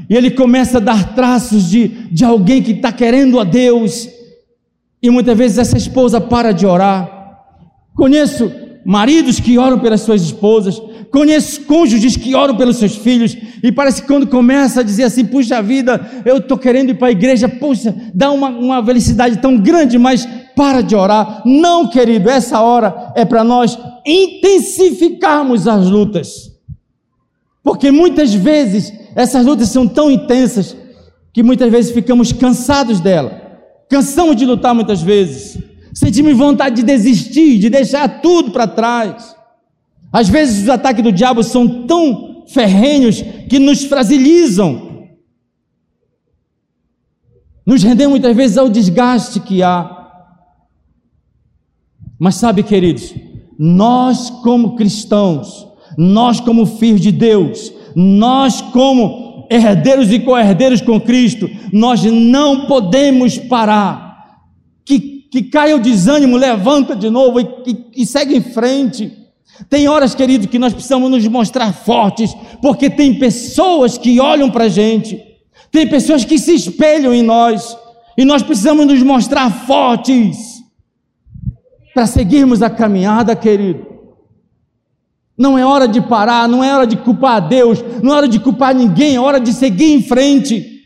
e 0.08 0.16
ele 0.16 0.30
começa 0.30 0.78
a 0.78 0.80
dar 0.80 1.14
traços 1.14 1.68
de, 1.68 1.88
de 1.88 2.24
alguém 2.24 2.62
que 2.62 2.72
está 2.72 2.92
querendo 2.92 3.38
a 3.38 3.44
Deus, 3.44 4.08
e 5.02 5.10
muitas 5.10 5.36
vezes 5.36 5.58
essa 5.58 5.76
esposa 5.76 6.20
para 6.20 6.52
de 6.52 6.66
orar. 6.66 7.18
Conheço 7.94 8.50
maridos 8.84 9.40
que 9.40 9.58
oram 9.58 9.78
pelas 9.78 10.02
suas 10.02 10.22
esposas, 10.22 10.80
conheço 11.10 11.62
cônjuges 11.62 12.16
que 12.16 12.34
oram 12.34 12.56
pelos 12.56 12.76
seus 12.76 12.96
filhos, 12.96 13.36
e 13.62 13.72
parece 13.72 14.02
que 14.02 14.08
quando 14.08 14.26
começa 14.26 14.80
a 14.80 14.82
dizer 14.82 15.04
assim, 15.04 15.24
puxa 15.24 15.60
vida, 15.60 16.22
eu 16.24 16.38
estou 16.38 16.56
querendo 16.56 16.90
ir 16.90 16.94
para 16.94 17.08
a 17.08 17.12
igreja, 17.12 17.48
puxa, 17.48 17.94
dá 18.14 18.30
uma, 18.30 18.48
uma 18.48 18.84
felicidade 18.84 19.38
tão 19.38 19.58
grande, 19.58 19.98
mas 19.98 20.26
para 20.54 20.82
de 20.82 20.94
orar. 20.94 21.42
Não, 21.44 21.88
querido, 21.88 22.30
essa 22.30 22.60
hora 22.60 23.12
é 23.16 23.24
para 23.24 23.42
nós 23.42 23.78
intensificarmos 24.06 25.66
as 25.66 25.88
lutas, 25.88 26.52
porque 27.62 27.90
muitas 27.90 28.32
vezes 28.32 28.92
essas 29.14 29.44
lutas 29.44 29.68
são 29.68 29.86
tão 29.86 30.10
intensas 30.10 30.76
que 31.32 31.42
muitas 31.42 31.70
vezes 31.70 31.92
ficamos 31.92 32.32
cansados 32.32 33.00
dela, 33.00 33.40
cansamos 33.88 34.36
de 34.36 34.46
lutar 34.46 34.74
muitas 34.74 35.02
vezes, 35.02 35.58
sentimos 35.92 36.36
vontade 36.36 36.76
de 36.76 36.82
desistir, 36.82 37.58
de 37.58 37.68
deixar 37.68 38.20
tudo 38.20 38.52
para 38.52 38.66
trás. 38.66 39.39
Às 40.12 40.28
vezes 40.28 40.62
os 40.62 40.68
ataques 40.68 41.02
do 41.02 41.12
diabo 41.12 41.42
são 41.42 41.86
tão 41.86 42.44
ferrenhos 42.48 43.22
que 43.48 43.58
nos 43.58 43.84
fragilizam, 43.84 45.08
nos 47.64 47.82
rendemos 47.82 48.10
muitas 48.10 48.34
vezes 48.34 48.58
ao 48.58 48.68
desgaste 48.68 49.38
que 49.38 49.62
há. 49.62 49.98
Mas 52.18 52.34
sabe, 52.34 52.62
queridos, 52.62 53.14
nós 53.58 54.30
como 54.42 54.74
cristãos, 54.74 55.66
nós 55.96 56.40
como 56.40 56.66
filhos 56.66 57.00
de 57.00 57.12
Deus, 57.12 57.72
nós 57.94 58.60
como 58.60 59.46
herdeiros 59.50 60.10
e 60.12 60.18
co-herdeiros 60.18 60.80
com 60.80 61.00
Cristo, 61.00 61.48
nós 61.72 62.02
não 62.04 62.66
podemos 62.66 63.38
parar. 63.38 64.10
Que, 64.84 64.98
que 65.30 65.42
caia 65.44 65.76
o 65.76 65.80
desânimo, 65.80 66.36
levanta 66.36 66.96
de 66.96 67.08
novo 67.08 67.40
e, 67.40 67.44
e, 67.66 68.02
e 68.02 68.06
segue 68.06 68.36
em 68.36 68.40
frente. 68.40 69.19
Tem 69.68 69.88
horas, 69.88 70.14
querido, 70.14 70.48
que 70.48 70.58
nós 70.58 70.72
precisamos 70.72 71.10
nos 71.10 71.26
mostrar 71.28 71.72
fortes, 71.72 72.34
porque 72.62 72.88
tem 72.88 73.18
pessoas 73.18 73.98
que 73.98 74.20
olham 74.20 74.50
para 74.50 74.64
a 74.64 74.68
gente, 74.68 75.22
tem 75.70 75.86
pessoas 75.86 76.24
que 76.24 76.38
se 76.38 76.54
espelham 76.54 77.14
em 77.14 77.22
nós, 77.22 77.76
e 78.16 78.24
nós 78.24 78.42
precisamos 78.42 78.86
nos 78.86 79.02
mostrar 79.02 79.50
fortes 79.50 80.62
para 81.94 82.06
seguirmos 82.06 82.62
a 82.62 82.70
caminhada, 82.70 83.34
querido. 83.36 83.86
Não 85.36 85.58
é 85.58 85.64
hora 85.64 85.88
de 85.88 86.00
parar, 86.00 86.46
não 86.48 86.62
é 86.62 86.74
hora 86.74 86.86
de 86.86 86.96
culpar 86.96 87.36
a 87.36 87.40
Deus, 87.40 87.82
não 88.02 88.12
é 88.12 88.16
hora 88.16 88.28
de 88.28 88.38
culpar 88.38 88.74
ninguém, 88.74 89.16
é 89.16 89.20
hora 89.20 89.40
de 89.40 89.52
seguir 89.52 89.92
em 89.92 90.02
frente 90.02 90.82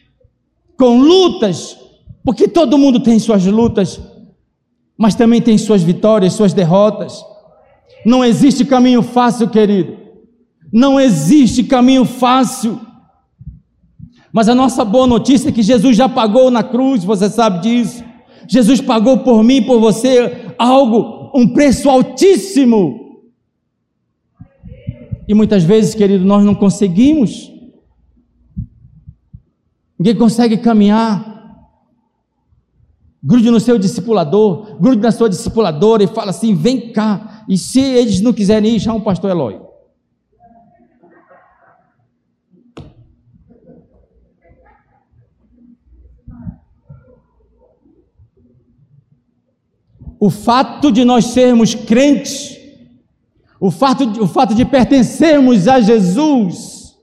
com 0.77 0.99
lutas, 0.99 1.77
porque 2.25 2.47
todo 2.49 2.79
mundo 2.79 3.01
tem 3.01 3.19
suas 3.19 3.45
lutas, 3.45 4.01
mas 4.97 5.15
também 5.15 5.41
tem 5.41 5.59
suas 5.59 5.83
vitórias, 5.83 6.35
suas 6.35 6.53
derrotas. 6.53 7.23
Não 8.05 8.25
existe 8.25 8.65
caminho 8.65 9.03
fácil, 9.03 9.49
querido. 9.49 9.97
Não 10.73 11.01
existe 11.01 11.63
caminho 11.63 12.05
fácil. 12.05 12.81
Mas 14.33 14.49
a 14.49 14.55
nossa 14.55 14.85
boa 14.85 15.07
notícia 15.07 15.49
é 15.49 15.53
que 15.53 15.63
Jesus 15.63 15.97
já 15.97 16.09
pagou 16.09 16.51
na 16.51 16.63
cruz, 16.63 17.05
você 17.05 17.31
sabe 17.31 17.61
disso. 17.61 18.03
Jesus 18.49 18.81
pagou 18.81 19.19
por 19.19 19.43
mim, 19.45 19.63
por 19.63 19.79
você, 19.79 20.53
algo, 20.59 21.31
um 21.35 21.47
preço 21.47 21.89
altíssimo. 21.89 23.05
E 25.27 25.33
muitas 25.33 25.63
vezes, 25.63 25.95
querido, 25.95 26.25
nós 26.25 26.45
não 26.45 26.55
conseguimos. 26.55 27.51
Ninguém 29.99 30.17
consegue 30.17 30.59
caminhar. 30.59 31.33
Grude 33.23 33.51
no 33.51 33.59
seu 33.59 33.79
discipulador, 33.79 34.77
grude 34.79 35.01
na 35.01 35.11
sua 35.11 35.31
discipuladora 35.31 36.03
e 36.03 36.09
fala 36.09 36.31
assim: 36.31 36.55
vem 36.55 36.93
cá. 36.93 37.34
E 37.49 37.59
se 37.59 37.81
eles 37.81 38.21
não 38.21 38.33
quiserem 38.33 38.77
ir, 38.77 38.81
chama 38.81 38.99
o 38.99 39.03
pastor 39.03 39.31
Eloy. 39.31 39.61
O 50.19 50.31
fato 50.31 50.91
de 50.91 51.05
nós 51.05 51.27
sermos 51.27 51.75
crentes, 51.75 52.57
o 53.61 53.71
fato, 53.71 54.05
o 54.23 54.27
fato 54.27 54.55
de 54.55 54.65
pertencermos 54.65 55.69
a 55.69 55.81
Jesus, 55.81 56.97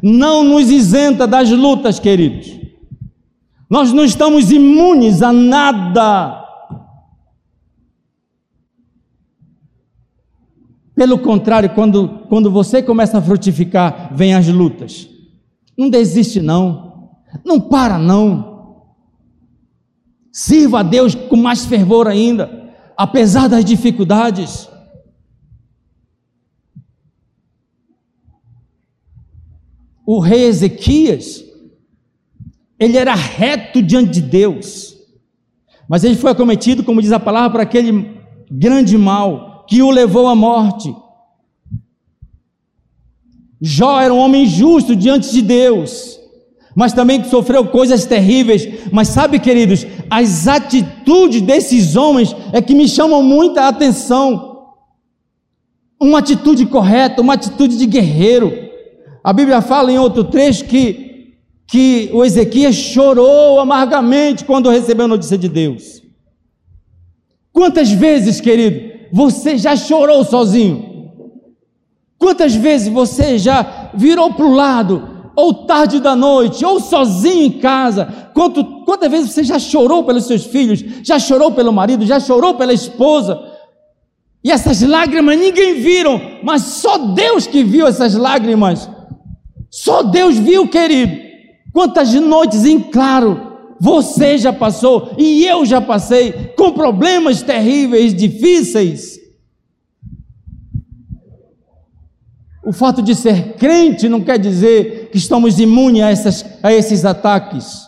não 0.00 0.44
nos 0.44 0.70
isenta 0.70 1.26
das 1.26 1.50
lutas, 1.50 1.98
queridos. 1.98 2.60
Nós 3.68 3.92
não 3.92 4.04
estamos 4.04 4.52
imunes 4.52 5.20
a 5.22 5.32
nada. 5.32 6.43
Pelo 10.94 11.18
contrário, 11.18 11.70
quando, 11.70 12.20
quando 12.28 12.50
você 12.50 12.82
começa 12.82 13.18
a 13.18 13.22
frutificar, 13.22 14.14
vem 14.14 14.34
as 14.34 14.46
lutas. 14.46 15.08
Não 15.76 15.90
desiste, 15.90 16.40
não. 16.40 17.10
Não 17.44 17.60
para, 17.60 17.98
não. 17.98 18.92
Sirva 20.32 20.80
a 20.80 20.82
Deus 20.82 21.14
com 21.14 21.36
mais 21.36 21.64
fervor 21.64 22.06
ainda, 22.06 22.72
apesar 22.96 23.48
das 23.48 23.64
dificuldades. 23.64 24.68
O 30.06 30.20
rei 30.20 30.44
Ezequias, 30.44 31.42
ele 32.78 32.96
era 32.96 33.14
reto 33.14 33.82
diante 33.82 34.12
de 34.12 34.20
Deus, 34.20 34.94
mas 35.88 36.04
ele 36.04 36.14
foi 36.14 36.30
acometido, 36.30 36.84
como 36.84 37.00
diz 37.00 37.10
a 37.10 37.18
palavra, 37.18 37.50
por 37.50 37.60
aquele 37.60 38.20
grande 38.50 38.98
mal 38.98 39.53
que 39.66 39.82
o 39.82 39.90
levou 39.90 40.26
à 40.28 40.34
morte. 40.34 40.94
Jó 43.60 44.00
era 44.00 44.12
um 44.12 44.18
homem 44.18 44.46
justo 44.46 44.94
diante 44.94 45.32
de 45.32 45.40
Deus, 45.40 46.20
mas 46.74 46.92
também 46.92 47.24
sofreu 47.24 47.66
coisas 47.66 48.04
terríveis. 48.04 48.66
Mas 48.92 49.08
sabe, 49.08 49.38
queridos, 49.38 49.86
as 50.10 50.46
atitudes 50.46 51.40
desses 51.40 51.96
homens 51.96 52.34
é 52.52 52.60
que 52.60 52.74
me 52.74 52.88
chamam 52.88 53.22
muita 53.22 53.66
atenção. 53.66 54.72
Uma 56.00 56.18
atitude 56.18 56.66
correta, 56.66 57.22
uma 57.22 57.34
atitude 57.34 57.78
de 57.78 57.86
guerreiro. 57.86 58.52
A 59.22 59.32
Bíblia 59.32 59.62
fala 59.62 59.90
em 59.90 59.98
outro 59.98 60.24
trecho 60.24 60.64
que 60.66 61.04
que 61.66 62.10
o 62.12 62.24
Ezequias 62.24 62.74
chorou 62.74 63.58
amargamente 63.58 64.44
quando 64.44 64.70
recebeu 64.70 65.06
a 65.06 65.08
notícia 65.08 65.38
de 65.38 65.48
Deus. 65.48 66.02
Quantas 67.52 67.90
vezes, 67.90 68.40
querido, 68.40 68.93
você 69.12 69.56
já 69.58 69.76
chorou 69.76 70.24
sozinho? 70.24 71.12
Quantas 72.18 72.54
vezes 72.54 72.88
você 72.88 73.38
já 73.38 73.90
virou 73.94 74.32
para 74.32 74.46
o 74.46 74.54
lado, 74.54 75.30
ou 75.36 75.66
tarde 75.66 76.00
da 76.00 76.14
noite, 76.14 76.64
ou 76.64 76.80
sozinho 76.80 77.44
em 77.44 77.58
casa? 77.58 78.30
Quanto, 78.32 78.64
quantas 78.84 79.10
vezes 79.10 79.32
você 79.32 79.44
já 79.44 79.58
chorou 79.58 80.04
pelos 80.04 80.26
seus 80.26 80.44
filhos, 80.44 80.84
já 81.02 81.18
chorou 81.18 81.52
pelo 81.52 81.72
marido, 81.72 82.06
já 82.06 82.18
chorou 82.20 82.54
pela 82.54 82.72
esposa? 82.72 83.40
E 84.42 84.50
essas 84.50 84.82
lágrimas 84.82 85.38
ninguém 85.38 85.74
viram, 85.74 86.20
mas 86.42 86.62
só 86.62 86.98
Deus 86.98 87.46
que 87.46 87.64
viu 87.64 87.86
essas 87.86 88.14
lágrimas. 88.14 88.88
Só 89.70 90.02
Deus 90.02 90.36
viu, 90.36 90.68
querido. 90.68 91.24
Quantas 91.72 92.12
noites 92.14 92.64
em 92.64 92.78
claro 92.78 93.53
você 93.84 94.38
já 94.38 94.50
passou 94.50 95.14
e 95.18 95.44
eu 95.44 95.66
já 95.66 95.78
passei 95.78 96.32
com 96.56 96.72
problemas 96.72 97.42
terríveis, 97.42 98.14
difíceis. 98.14 99.20
O 102.64 102.72
fato 102.72 103.02
de 103.02 103.14
ser 103.14 103.56
crente 103.56 104.08
não 104.08 104.22
quer 104.22 104.38
dizer 104.38 105.10
que 105.10 105.18
estamos 105.18 105.60
imunes 105.60 106.02
a, 106.02 106.08
essas, 106.10 106.46
a 106.62 106.72
esses 106.72 107.04
ataques. 107.04 107.82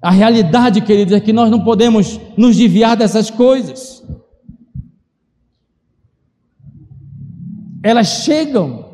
A 0.00 0.10
realidade, 0.10 0.80
queridos, 0.80 1.12
é 1.12 1.20
que 1.20 1.34
nós 1.34 1.50
não 1.50 1.62
podemos 1.62 2.18
nos 2.34 2.56
desviar 2.56 2.96
dessas 2.96 3.28
coisas. 3.28 4.02
Elas 7.82 8.24
chegam, 8.24 8.85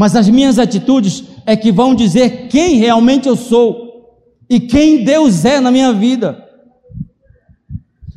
mas 0.00 0.16
as 0.16 0.30
minhas 0.30 0.58
atitudes 0.58 1.24
é 1.44 1.54
que 1.54 1.70
vão 1.70 1.94
dizer 1.94 2.48
quem 2.48 2.76
realmente 2.76 3.28
eu 3.28 3.36
sou 3.36 4.18
e 4.48 4.58
quem 4.58 5.04
Deus 5.04 5.44
é 5.44 5.60
na 5.60 5.70
minha 5.70 5.92
vida. 5.92 6.42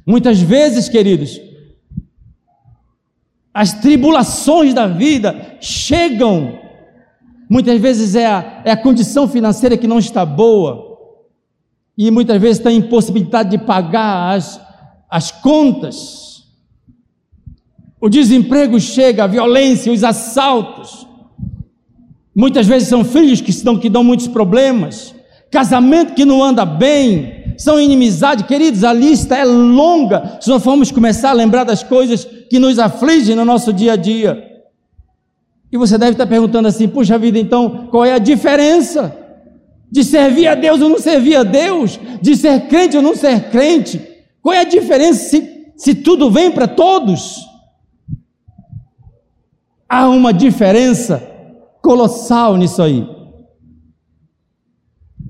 Muitas 0.06 0.40
vezes, 0.40 0.88
queridos, 0.88 1.42
as 3.54 3.74
tribulações 3.74 4.74
da 4.74 4.88
vida 4.88 5.58
chegam, 5.60 6.58
muitas 7.50 7.82
vezes 7.82 8.16
é 8.16 8.28
a, 8.28 8.62
é 8.64 8.72
a 8.72 8.78
condição 8.78 9.28
financeira 9.28 9.76
que 9.76 9.86
não 9.86 10.00
está 10.00 10.26
boa, 10.26 10.98
e 11.98 12.10
muitas 12.10 12.40
vezes 12.40 12.60
está 12.60 12.72
impossibilidade 12.72 13.50
de 13.50 13.58
pagar 13.58 14.38
as, 14.38 14.58
as 15.10 15.32
contas. 15.32 16.46
O 18.00 18.08
desemprego 18.08 18.80
chega, 18.80 19.26
a 19.26 19.28
violência, 19.28 19.92
os 19.92 20.02
assaltos. 20.02 21.12
Muitas 22.36 22.66
vezes 22.66 22.88
são 22.88 23.04
filhos 23.04 23.42
que, 23.42 23.52
estão, 23.52 23.78
que 23.78 23.90
dão 23.90 24.04
muitos 24.04 24.28
problemas, 24.28 25.14
casamento 25.52 26.16
que 26.16 26.26
não 26.26 26.44
anda 26.44 26.66
bem, 26.66 27.44
são 27.58 27.80
inimizade, 27.80 28.46
queridos, 28.46 28.84
a 28.84 28.92
lista 28.92 29.36
é 29.36 29.46
longa, 29.46 30.38
se 30.42 30.50
nós 30.50 30.64
formos 30.64 30.92
começar 30.92 31.30
a 31.30 31.34
lembrar 31.34 31.64
das 31.64 31.84
coisas 31.84 32.26
que 32.50 32.58
nos 32.58 32.80
afligem 32.80 33.36
no 33.36 33.46
nosso 33.46 33.72
dia 33.72 33.94
a 33.94 33.96
dia. 33.96 34.52
E 35.72 35.78
você 35.78 35.98
deve 35.98 36.14
estar 36.14 36.26
perguntando 36.26 36.68
assim: 36.68 36.88
puxa 36.88 37.18
vida, 37.18 37.38
então 37.38 37.88
qual 37.92 38.06
é 38.06 38.14
a 38.14 38.20
diferença 38.20 39.16
de 39.92 40.04
servir 40.04 40.48
a 40.48 40.56
Deus 40.56 40.82
ou 40.82 40.90
não 40.90 41.00
servir 41.00 41.36
a 41.36 41.44
Deus, 41.44 42.00
de 42.20 42.36
ser 42.36 42.68
crente 42.68 42.98
ou 42.98 43.04
não 43.04 43.16
ser 43.16 43.50
crente? 43.52 44.02
Qual 44.42 44.54
é 44.54 44.60
a 44.60 44.66
diferença 44.66 45.30
se, 45.30 45.72
se 45.78 45.96
tudo 45.96 46.32
vem 46.32 46.52
para 46.52 46.68
todos? 46.68 47.46
Há 49.88 50.10
uma 50.10 50.34
diferença 50.34 51.33
colossal 51.84 52.56
nisso 52.56 52.82
aí. 52.82 53.06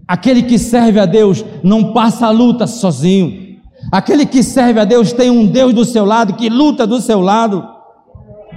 Aquele 0.08 0.44
que 0.44 0.60
serve 0.60 1.00
a 1.00 1.06
Deus 1.06 1.44
não 1.64 1.92
passa 1.92 2.28
a 2.28 2.30
luta 2.30 2.68
sozinho. 2.68 3.58
Aquele 3.92 4.26
que 4.26 4.44
serve 4.44 4.80
a 4.80 4.86
Deus 4.86 5.12
tem 5.12 5.30
um 5.32 5.48
Deus 5.48 5.74
do 5.74 5.84
seu 5.84 6.06
lado, 6.06 6.36
que 6.36 6.48
luta 6.50 6.86
do 6.86 7.02
seu 7.02 7.20
lado. 7.20 7.68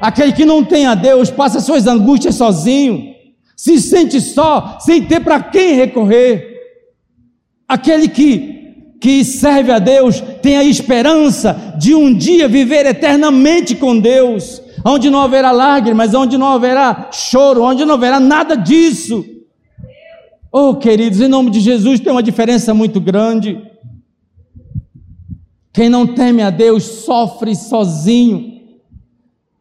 Aquele 0.01 0.33
que 0.33 0.45
não 0.45 0.63
tem 0.63 0.87
a 0.87 0.95
Deus 0.95 1.31
passa 1.31 1.59
suas 1.59 1.87
angústias 1.87 2.35
sozinho, 2.35 3.15
se 3.57 3.81
sente 3.81 4.21
só, 4.21 4.77
sem 4.79 5.03
ter 5.03 5.21
para 5.21 5.43
quem 5.43 5.75
recorrer. 5.75 6.55
Aquele 7.67 8.09
que 8.09 8.55
que 8.99 9.25
serve 9.25 9.71
a 9.71 9.79
Deus 9.79 10.23
tem 10.41 10.57
a 10.57 10.65
esperança 10.65 11.75
de 11.79 11.95
um 11.95 12.15
dia 12.15 12.49
viver 12.49 12.87
eternamente 12.87 13.75
com 13.75 13.99
Deus 13.99 14.63
onde 14.89 15.11
não 15.11 15.21
haverá 15.21 15.51
lágrimas, 15.51 16.15
onde 16.15 16.39
não 16.39 16.47
haverá 16.47 17.11
choro, 17.13 17.63
onde 17.63 17.85
não 17.85 17.95
haverá 17.95 18.21
nada 18.21 18.55
disso. 18.55 19.25
Oh, 20.53 20.77
queridos, 20.77 21.21
em 21.21 21.27
nome 21.27 21.51
de 21.51 21.59
Jesus 21.59 21.99
tem 21.99 22.13
uma 22.13 22.23
diferença 22.23 22.73
muito 22.73 23.01
grande. 23.01 23.61
Quem 25.73 25.89
não 25.89 26.07
teme 26.07 26.41
a 26.41 26.51
Deus 26.51 26.85
sofre 26.85 27.55
sozinho, 27.57 28.63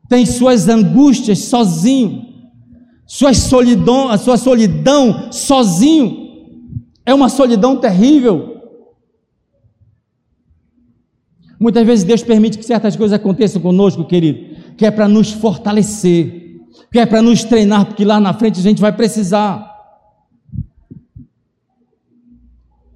tem 0.07 0.25
suas 0.27 0.69
angústias 0.69 1.39
sozinho, 1.39 2.23
sua 3.07 3.33
solidão, 3.33 4.09
a 4.09 4.17
sua 4.19 4.37
solidão 4.37 5.31
sozinho. 5.31 6.23
É 7.03 7.13
uma 7.13 7.29
solidão 7.29 7.77
terrível. 7.77 8.61
Muitas 11.59 11.85
vezes 11.85 12.05
Deus 12.05 12.21
permite 12.21 12.57
que 12.57 12.63
certas 12.63 12.95
coisas 12.95 13.15
aconteçam 13.15 13.61
conosco, 13.61 14.05
querido, 14.05 14.54
que 14.77 14.85
é 14.85 14.91
para 14.91 15.07
nos 15.07 15.31
fortalecer, 15.31 16.61
que 16.91 16.99
é 16.99 17.05
para 17.05 17.21
nos 17.21 17.43
treinar, 17.43 17.85
porque 17.85 18.03
lá 18.03 18.19
na 18.19 18.33
frente 18.33 18.59
a 18.59 18.63
gente 18.63 18.81
vai 18.81 18.91
precisar. 18.91 19.73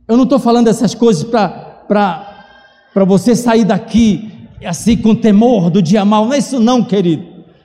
Eu 0.08 0.18
não 0.18 0.24
estou 0.24 0.40
falando 0.40 0.68
essas 0.68 0.96
coisas 0.96 1.24
para 1.24 3.06
você 3.06 3.36
sair 3.36 3.64
daqui 3.64 4.32
assim 4.66 4.98
com 4.98 5.16
temor 5.16 5.70
do 5.70 5.82
dia 5.82 6.04
mal, 6.04 6.26
não 6.26 6.34
é 6.34 6.40
isso 6.40 6.60
não, 6.60 6.84
querido. 6.84 7.24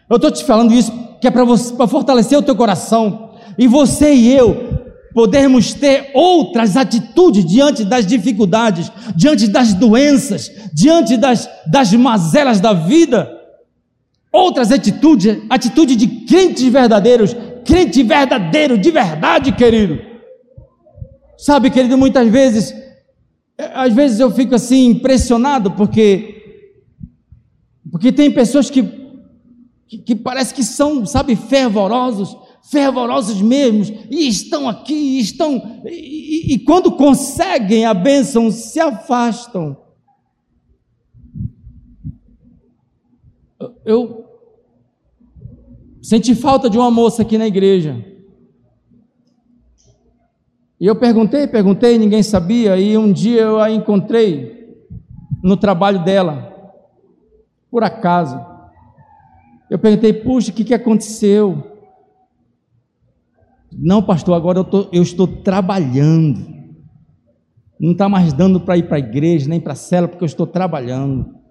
Eu 0.09 0.17
estou 0.17 0.31
te 0.31 0.45
falando 0.45 0.73
isso 0.73 0.93
que 1.21 1.27
é 1.27 1.31
para 1.31 1.47
fortalecer 1.89 2.39
o 2.39 2.43
teu 2.43 2.55
coração. 2.55 3.31
E 3.57 3.67
você 3.67 4.13
e 4.13 4.37
eu 4.37 4.75
podermos 5.15 5.73
ter 5.73 6.11
outras 6.13 6.77
atitudes 6.77 7.47
diante 7.47 7.85
das 7.85 8.05
dificuldades, 8.05 8.91
diante 9.15 9.47
das 9.47 9.73
doenças, 9.73 10.51
diante 10.73 11.17
das, 11.17 11.49
das 11.67 11.93
mazelas 11.93 12.61
da 12.61 12.73
vida. 12.73 13.31
Outras 14.35 14.73
atitudes, 14.73 15.45
atitude 15.49 15.95
de 15.95 16.09
crentes 16.27 16.65
verdadeiros, 16.65 17.37
crente 17.65 18.03
verdadeiro, 18.03 18.77
de 18.77 18.91
verdade, 18.91 19.53
querido. 19.53 19.97
Sabe, 21.39 21.71
querido, 21.71 21.97
muitas 21.97 22.29
vezes, 22.29 22.75
às 23.57 23.95
vezes 23.95 24.19
eu 24.19 24.33
fico 24.33 24.57
assim 24.57 24.87
impressionado 24.87 25.71
porque 25.71 26.43
porque 27.93 28.11
tem 28.11 28.29
pessoas 28.29 28.69
que, 28.69 28.83
que, 29.87 29.99
que 29.99 30.17
parece 30.17 30.53
que 30.53 30.65
são, 30.65 31.07
sabe, 31.07 31.37
fervorosos, 31.37 32.37
fervorosos 32.69 33.41
mesmos, 33.41 33.89
e 34.11 34.27
estão 34.27 34.69
aqui, 34.69 34.95
e 34.95 35.21
estão, 35.21 35.81
e, 35.85 36.55
e, 36.55 36.59
quando 36.59 36.91
conseguem 36.91 37.85
a 37.85 37.95
bênção, 37.95 38.51
se 38.51 38.81
afastam. 38.81 39.77
Eu 43.85 44.24
senti 46.05 46.35
falta 46.35 46.69
de 46.69 46.77
uma 46.77 46.91
moça 46.91 47.23
aqui 47.23 47.39
na 47.39 47.47
igreja. 47.47 48.05
E 50.79 50.87
eu 50.87 50.95
perguntei, 50.95 51.47
perguntei, 51.47 51.97
ninguém 51.97 52.23
sabia, 52.23 52.77
e 52.77 52.95
um 52.99 53.11
dia 53.11 53.41
eu 53.41 53.59
a 53.59 53.71
encontrei 53.71 54.85
no 55.43 55.57
trabalho 55.57 56.05
dela, 56.05 56.79
por 57.71 57.83
acaso. 57.83 58.39
Eu 59.71 59.79
perguntei, 59.79 60.13
puxa, 60.13 60.51
o 60.51 60.55
que, 60.55 60.63
que 60.63 60.75
aconteceu? 60.75 61.73
Não, 63.73 64.03
pastor, 64.03 64.35
agora 64.35 64.59
eu, 64.59 64.65
tô, 64.65 64.89
eu 64.93 65.03
estou 65.03 65.27
trabalhando. 65.27 66.53
Não 67.81 67.93
está 67.93 68.11
mais 68.11 68.35
dando 68.35 68.61
para 68.61 68.77
ir 68.77 68.87
para 68.87 68.97
a 68.97 69.01
igreja, 69.01 69.49
nem 69.49 69.59
para 69.59 69.73
a 69.73 69.77
cela, 69.77 70.07
porque 70.07 70.23
eu 70.23 70.27
estou 70.27 70.47
trabalhando. 70.47 71.44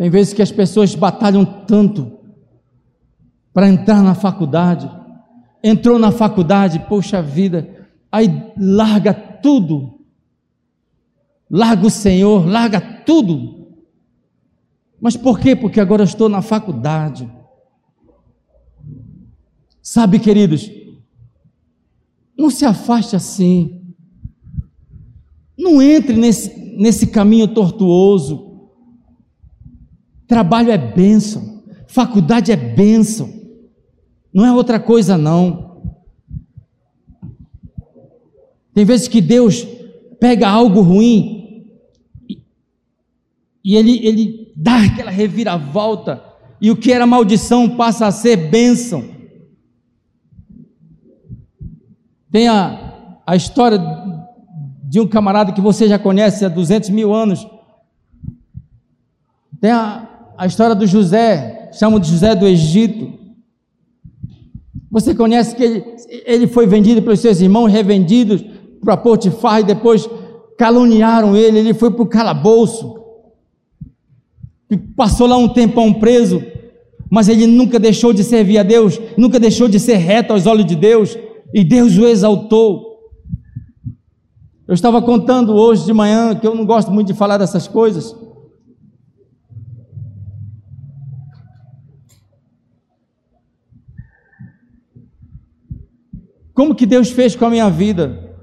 Tem 0.00 0.08
vezes 0.08 0.32
que 0.32 0.40
as 0.40 0.50
pessoas 0.50 0.94
batalham 0.94 1.44
tanto 1.44 2.10
para 3.52 3.68
entrar 3.68 4.02
na 4.02 4.14
faculdade. 4.14 4.90
Entrou 5.62 5.98
na 5.98 6.10
faculdade, 6.10 6.86
poxa 6.88 7.20
vida, 7.20 7.86
aí 8.10 8.50
larga 8.56 9.12
tudo. 9.12 10.00
Larga 11.50 11.86
o 11.86 11.90
Senhor, 11.90 12.46
larga 12.46 12.80
tudo. 12.80 13.74
Mas 14.98 15.18
por 15.18 15.38
quê? 15.38 15.54
Porque 15.54 15.78
agora 15.78 16.04
estou 16.04 16.30
na 16.30 16.40
faculdade. 16.40 17.30
Sabe, 19.82 20.18
queridos, 20.18 20.70
não 22.34 22.48
se 22.48 22.64
afaste 22.64 23.14
assim. 23.14 23.94
Não 25.58 25.82
entre 25.82 26.16
nesse, 26.16 26.74
nesse 26.78 27.08
caminho 27.08 27.48
tortuoso. 27.48 28.49
Trabalho 30.30 30.70
é 30.70 30.78
bênção, 30.78 31.60
faculdade 31.88 32.52
é 32.52 32.56
bênção, 32.56 33.28
não 34.32 34.46
é 34.46 34.52
outra 34.52 34.78
coisa, 34.78 35.18
não. 35.18 35.82
Tem 38.72 38.84
vezes 38.84 39.08
que 39.08 39.20
Deus 39.20 39.66
pega 40.20 40.48
algo 40.48 40.82
ruim 40.82 41.66
e, 42.28 42.44
e 43.64 43.74
ele, 43.74 44.06
ele 44.06 44.52
dá 44.54 44.84
aquela 44.84 45.10
reviravolta, 45.10 46.22
e 46.60 46.70
o 46.70 46.76
que 46.76 46.92
era 46.92 47.04
maldição 47.08 47.76
passa 47.76 48.06
a 48.06 48.12
ser 48.12 48.36
bênção. 48.36 49.04
Tem 52.30 52.46
a, 52.46 53.18
a 53.26 53.34
história 53.34 53.80
de 54.84 55.00
um 55.00 55.08
camarada 55.08 55.50
que 55.50 55.60
você 55.60 55.88
já 55.88 55.98
conhece 55.98 56.44
há 56.44 56.48
200 56.48 56.90
mil 56.90 57.12
anos. 57.12 57.44
Tem 59.60 59.72
a, 59.72 60.06
a 60.40 60.46
história 60.46 60.74
do 60.74 60.86
José, 60.86 61.68
chamam 61.70 62.00
de 62.00 62.08
José 62.08 62.34
do 62.34 62.46
Egito. 62.46 63.12
Você 64.90 65.14
conhece 65.14 65.54
que 65.54 65.62
ele, 65.62 65.84
ele 66.24 66.46
foi 66.46 66.66
vendido 66.66 67.02
pelos 67.02 67.20
seus 67.20 67.42
irmãos, 67.42 67.66
revendidos 67.66 68.42
para 68.82 68.96
Potifar 68.96 69.60
e 69.60 69.64
depois 69.64 70.08
caluniaram 70.56 71.36
ele, 71.36 71.58
ele 71.58 71.74
foi 71.74 71.90
para 71.90 72.02
o 72.02 72.06
calabouço. 72.06 72.94
E 74.70 74.78
passou 74.78 75.26
lá 75.26 75.36
um 75.36 75.46
tempão 75.46 75.92
preso, 75.92 76.42
mas 77.10 77.28
ele 77.28 77.46
nunca 77.46 77.78
deixou 77.78 78.14
de 78.14 78.24
servir 78.24 78.56
a 78.56 78.62
Deus, 78.62 78.98
nunca 79.18 79.38
deixou 79.38 79.68
de 79.68 79.78
ser 79.78 79.96
reto 79.96 80.32
aos 80.32 80.46
olhos 80.46 80.64
de 80.64 80.74
Deus 80.74 81.18
e 81.52 81.62
Deus 81.62 81.98
o 81.98 82.06
exaltou. 82.06 82.98
Eu 84.66 84.72
estava 84.72 85.02
contando 85.02 85.52
hoje 85.52 85.84
de 85.84 85.92
manhã 85.92 86.34
que 86.34 86.46
eu 86.46 86.54
não 86.54 86.64
gosto 86.64 86.90
muito 86.90 87.08
de 87.08 87.14
falar 87.14 87.36
dessas 87.36 87.68
coisas. 87.68 88.16
Como 96.60 96.74
que 96.74 96.84
Deus 96.84 97.10
fez 97.10 97.34
com 97.34 97.46
a 97.46 97.48
minha 97.48 97.70
vida? 97.70 98.36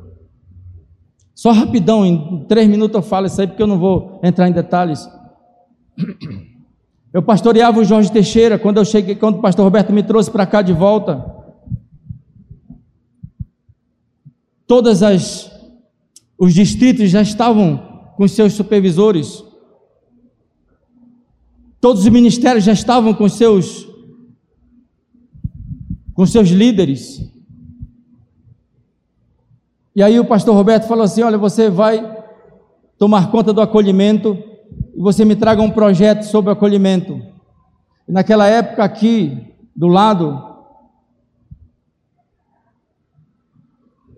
Só 1.36 1.52
rapidão, 1.52 2.04
em 2.04 2.46
três 2.46 2.68
minutos 2.68 2.96
eu 2.96 3.04
falo 3.04 3.28
isso 3.28 3.40
aí, 3.40 3.46
porque 3.46 3.62
eu 3.62 3.68
não 3.68 3.78
vou 3.78 4.20
entrar 4.24 4.50
em 4.50 4.52
detalhes. 4.52 5.08
Eu 7.14 7.22
pastoreava 7.22 7.80
o 7.80 7.84
Jorge 7.84 8.12
Teixeira 8.12 8.58
quando 8.58 8.78
eu 8.78 8.86
cheguei, 8.86 9.14
quando 9.14 9.38
o 9.38 9.42
pastor 9.42 9.64
Roberto 9.64 9.94
me 9.94 10.02
trouxe 10.02 10.32
para 10.32 10.48
cá 10.48 10.64
de 10.64 10.74
volta. 10.74 11.32
todas 14.66 15.04
as 15.04 15.52
os 16.40 16.56
distritos 16.56 17.12
já 17.12 17.22
estavam 17.22 17.78
com 18.18 18.28
seus 18.28 18.54
supervisores. 18.54 19.44
Todos 21.80 22.02
os 22.02 22.10
ministérios 22.10 22.64
já 22.64 22.74
estavam 22.74 23.14
com 23.14 23.30
seus 23.30 23.88
com 26.16 26.26
seus 26.26 26.50
líderes. 26.50 27.37
E 29.98 30.04
aí 30.04 30.20
o 30.20 30.26
pastor 30.26 30.54
Roberto 30.54 30.88
falou 30.88 31.04
assim: 31.04 31.24
"Olha, 31.24 31.40
você 31.40 31.72
vai 31.72 32.08
tomar 33.00 33.32
conta 33.32 33.52
do 33.52 33.62
acolhimento 33.62 34.38
e 34.96 35.02
você 35.02 35.26
me 35.26 35.36
traga 35.36 35.60
um 35.60 35.72
projeto 35.72 36.22
sobre 36.22 36.52
acolhimento". 36.52 37.20
E 38.08 38.12
naquela 38.12 38.46
época 38.46 38.84
aqui 38.84 39.56
do 39.76 39.88
lado 39.88 40.40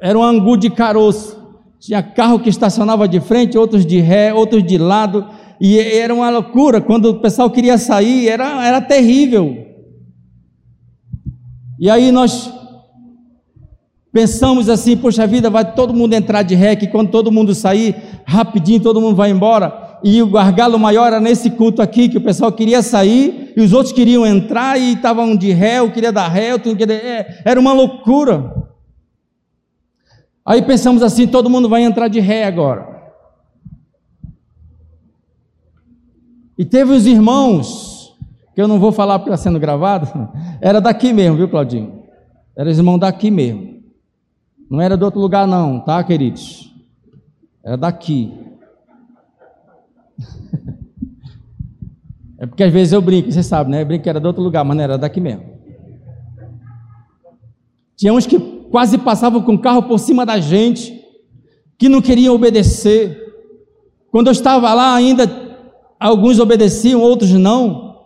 era 0.02 0.20
um 0.20 0.24
angu 0.24 0.58
de 0.58 0.70
caroço. 0.70 1.40
Tinha 1.80 2.04
carro 2.04 2.42
que 2.42 2.50
estacionava 2.50 3.08
de 3.08 3.22
frente, 3.22 3.58
outros 3.58 3.86
de 3.86 4.02
ré, 4.02 4.34
outros 4.34 4.62
de 4.62 4.78
lado, 4.78 5.30
e 5.62 5.80
era 5.80 6.14
uma 6.14 6.30
loucura. 6.30 6.82
Quando 6.82 7.06
o 7.06 7.22
pessoal 7.22 7.50
queria 7.50 7.78
sair, 7.78 8.28
era, 8.28 8.68
era 8.68 8.82
terrível. 8.82 9.66
E 11.80 11.90
aí 11.90 12.12
nós 12.12 12.59
pensamos 14.12 14.70
assim: 14.70 14.98
poxa 14.98 15.26
vida, 15.28 15.50
vai 15.50 15.74
todo 15.74 15.94
mundo 15.94 16.14
entrar 16.14 16.44
de 16.44 16.56
ré, 16.56 16.76
que 16.76 16.88
quando 16.88 17.12
todo 17.12 17.32
mundo 17.32 17.54
sair, 17.54 17.96
rapidinho 18.26 18.82
todo 18.82 19.02
mundo 19.02 19.16
vai 19.16 19.30
embora. 19.30 19.90
E 20.04 20.22
o 20.22 20.28
gargalo 20.30 20.80
maior 20.80 21.08
era 21.08 21.20
nesse 21.20 21.50
culto 21.52 21.82
aqui, 21.82 22.08
que 22.08 22.18
o 22.18 22.22
pessoal 22.22 22.52
queria 22.52 22.82
sair 22.82 23.54
e 23.56 23.62
os 23.62 23.74
outros 23.74 23.92
queriam 23.92 24.26
entrar 24.26 24.80
e 24.80 24.94
estavam 24.94 25.36
de 25.36 25.52
ré, 25.52 25.80
eu 25.80 25.92
queria 25.92 26.12
dar 26.12 26.28
ré, 26.28 26.54
eu. 26.54 26.60
É, 26.90 27.42
era 27.44 27.60
uma 27.60 27.74
loucura. 27.74 28.54
Aí 30.46 30.62
pensamos 30.62 31.04
assim: 31.04 31.28
todo 31.28 31.50
mundo 31.50 31.68
vai 31.68 31.84
entrar 31.84 32.08
de 32.08 32.20
ré 32.20 32.46
agora. 32.46 33.00
E 36.58 36.66
teve 36.66 36.92
os 36.92 37.06
irmãos, 37.06 38.18
que 38.54 38.62
eu 38.62 38.68
não 38.68 38.80
vou 38.80 38.92
falar 38.92 39.20
porque 39.20 39.32
está 39.32 39.42
sendo 39.42 39.60
gravado, 39.60 40.30
era 40.60 40.82
daqui 40.82 41.14
mesmo, 41.14 41.38
viu, 41.38 41.48
Claudinho? 41.48 42.04
Era 42.56 42.70
os 42.70 42.78
irmãos 42.78 42.98
daqui 42.98 43.32
mesmo. 43.32 43.79
Não 44.70 44.80
era 44.80 44.96
de 44.96 45.04
outro 45.04 45.20
lugar, 45.20 45.48
não, 45.48 45.80
tá, 45.80 46.04
queridos? 46.04 46.74
Era 47.64 47.76
daqui. 47.78 48.32
É 52.42 52.46
porque 52.46 52.64
às 52.64 52.72
vezes 52.72 52.94
eu 52.94 53.02
brinco, 53.02 53.30
você 53.30 53.44
sabe, 53.44 53.70
né? 53.70 53.82
Eu 53.82 53.86
brinco 53.86 54.04
que 54.04 54.10
era 54.10 54.18
de 54.18 54.26
outro 54.26 54.42
lugar, 54.42 54.64
mas 54.64 54.78
não 54.78 54.82
era 54.82 54.98
daqui 54.98 55.20
mesmo. 55.20 55.44
Tinha 57.98 58.14
uns 58.14 58.26
que 58.26 58.40
quase 58.72 58.98
passavam 58.98 59.42
com 59.42 59.56
o 59.56 59.60
carro 59.60 59.84
por 59.84 60.00
cima 60.00 60.26
da 60.26 60.40
gente, 60.40 61.04
que 61.78 61.90
não 61.90 62.02
queriam 62.02 62.34
obedecer. 62.34 63.30
Quando 64.10 64.28
eu 64.28 64.32
estava 64.32 64.74
lá, 64.74 64.96
ainda 64.96 65.30
alguns 66.00 66.40
obedeciam, 66.40 67.02
outros 67.02 67.32
não. 67.34 68.06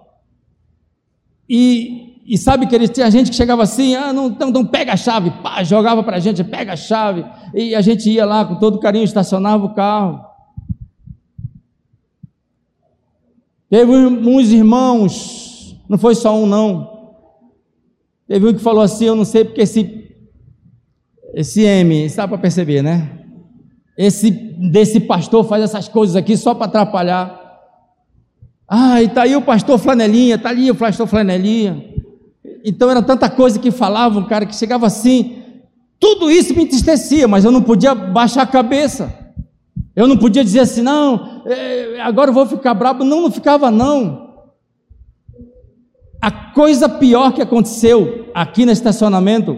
E, 1.47 2.02
e 2.25 2.38
sabe 2.38 2.67
que 2.67 2.88
tinha 2.88 3.12
gente 3.12 3.29
que 3.29 3.36
chegava 3.36 3.63
assim, 3.63 3.95
ah, 3.95 4.13
não, 4.13 4.29
não, 4.29 4.65
pega 4.65 4.93
a 4.93 4.97
chave, 4.97 5.29
pá, 5.43 5.63
jogava 5.63 6.01
para 6.03 6.17
a 6.17 6.19
gente, 6.19 6.43
pega 6.43 6.73
a 6.73 6.77
chave, 6.77 7.25
e 7.53 7.75
a 7.75 7.81
gente 7.81 8.09
ia 8.09 8.25
lá 8.25 8.45
com 8.45 8.55
todo 8.55 8.79
carinho, 8.79 9.03
estacionava 9.03 9.65
o 9.65 9.73
carro. 9.73 10.23
Teve 13.69 13.91
uns 13.91 14.49
irmãos, 14.49 15.75
não 15.89 15.97
foi 15.97 16.15
só 16.15 16.36
um 16.38 16.45
não. 16.45 17.12
Teve 18.27 18.47
um 18.47 18.53
que 18.53 18.59
falou 18.59 18.83
assim, 18.83 19.05
eu 19.05 19.15
não 19.15 19.25
sei 19.25 19.43
porque 19.43 19.62
esse 19.62 20.01
esse 21.33 21.63
M, 21.63 22.07
dá 22.09 22.27
para 22.27 22.38
perceber, 22.38 22.83
né? 22.83 23.09
Esse 23.97 24.29
desse 24.29 24.99
pastor 24.99 25.43
faz 25.45 25.63
essas 25.63 25.88
coisas 25.88 26.15
aqui 26.15 26.38
só 26.38 26.53
para 26.53 26.67
atrapalhar. 26.67 27.41
Ah, 28.67 29.01
e 29.01 29.09
tá 29.09 29.23
aí 29.23 29.36
o 29.36 29.41
pastor 29.41 29.79
Flanelinha, 29.79 30.38
tá 30.38 30.49
ali 30.49 30.69
o 30.69 30.75
pastor 30.75 31.07
Flanelinha. 31.07 31.92
Então 32.63 32.89
era 32.89 33.01
tanta 33.01 33.29
coisa 33.29 33.60
que 33.60 33.71
falavam, 33.71 34.25
cara, 34.25 34.45
que 34.45 34.56
chegava 34.56 34.88
assim. 34.88 35.43
Tudo 35.99 36.29
isso 36.29 36.53
me 36.53 36.63
entristecia, 36.63 37.27
mas 37.27 37.45
eu 37.45 37.51
não 37.51 37.62
podia 37.62 37.95
baixar 37.95 38.43
a 38.43 38.47
cabeça. 38.47 39.13
Eu 39.95 40.08
não 40.08 40.17
podia 40.17 40.43
dizer 40.43 40.62
assim, 40.62 40.82
não, 40.82 41.43
é, 41.45 42.01
agora 42.01 42.29
eu 42.29 42.34
vou 42.34 42.45
ficar 42.45 42.73
bravo. 42.73 43.03
Não, 43.03 43.21
não 43.21 43.32
ficava, 43.32 43.69
não. 43.69 44.34
A 46.21 46.32
coisa 46.32 46.89
pior 46.89 47.34
que 47.34 47.41
aconteceu 47.41 48.29
aqui 48.34 48.65
no 48.65 48.71
estacionamento 48.71 49.58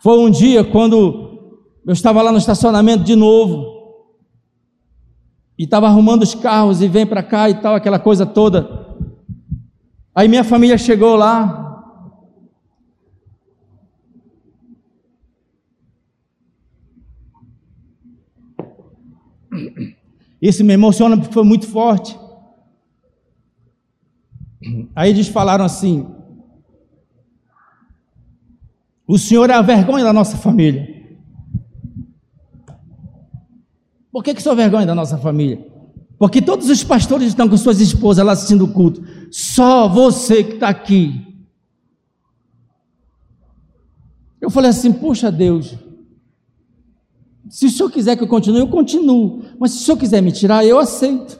foi 0.00 0.18
um 0.18 0.30
dia 0.30 0.62
quando 0.62 1.38
eu 1.86 1.92
estava 1.92 2.20
lá 2.20 2.30
no 2.30 2.38
estacionamento 2.38 3.04
de 3.04 3.16
novo 3.16 3.64
e 5.58 5.64
estava 5.64 5.86
arrumando 5.86 6.22
os 6.22 6.34
carros 6.34 6.82
e 6.82 6.88
vem 6.88 7.06
para 7.06 7.22
cá 7.22 7.48
e 7.48 7.54
tal, 7.54 7.74
aquela 7.74 7.98
coisa 7.98 8.26
toda. 8.26 8.83
Aí 10.14 10.28
minha 10.28 10.44
família 10.44 10.78
chegou 10.78 11.16
lá, 11.16 11.64
Isso 20.44 20.62
me 20.62 20.74
emociona 20.74 21.16
porque 21.16 21.32
foi 21.32 21.42
muito 21.42 21.66
forte. 21.66 22.18
Aí 24.94 25.08
eles 25.08 25.26
falaram 25.26 25.64
assim: 25.64 26.06
O 29.06 29.16
senhor 29.16 29.48
é 29.48 29.54
a 29.54 29.62
vergonha 29.62 30.04
da 30.04 30.12
nossa 30.12 30.36
família. 30.36 31.02
Por 34.12 34.22
que, 34.22 34.34
que 34.34 34.42
sou 34.42 34.54
vergonha 34.54 34.84
da 34.84 34.94
nossa 34.94 35.16
família? 35.16 35.73
Porque 36.24 36.40
todos 36.40 36.70
os 36.70 36.82
pastores 36.82 37.28
estão 37.28 37.46
com 37.46 37.56
suas 37.58 37.82
esposas 37.82 38.24
lá 38.24 38.32
assistindo 38.32 38.64
o 38.64 38.72
culto. 38.72 39.04
Só 39.30 39.86
você 39.86 40.42
que 40.42 40.54
está 40.54 40.70
aqui. 40.70 41.20
Eu 44.40 44.48
falei 44.48 44.70
assim: 44.70 44.90
Poxa 44.90 45.30
Deus, 45.30 45.74
se 47.50 47.66
o 47.66 47.70
senhor 47.70 47.90
quiser 47.90 48.16
que 48.16 48.22
eu 48.22 48.26
continue, 48.26 48.60
eu 48.60 48.68
continuo. 48.68 49.42
Mas 49.58 49.72
se 49.72 49.82
o 49.82 49.84
senhor 49.84 49.98
quiser 49.98 50.22
me 50.22 50.32
tirar, 50.32 50.64
eu 50.64 50.78
aceito. 50.78 51.38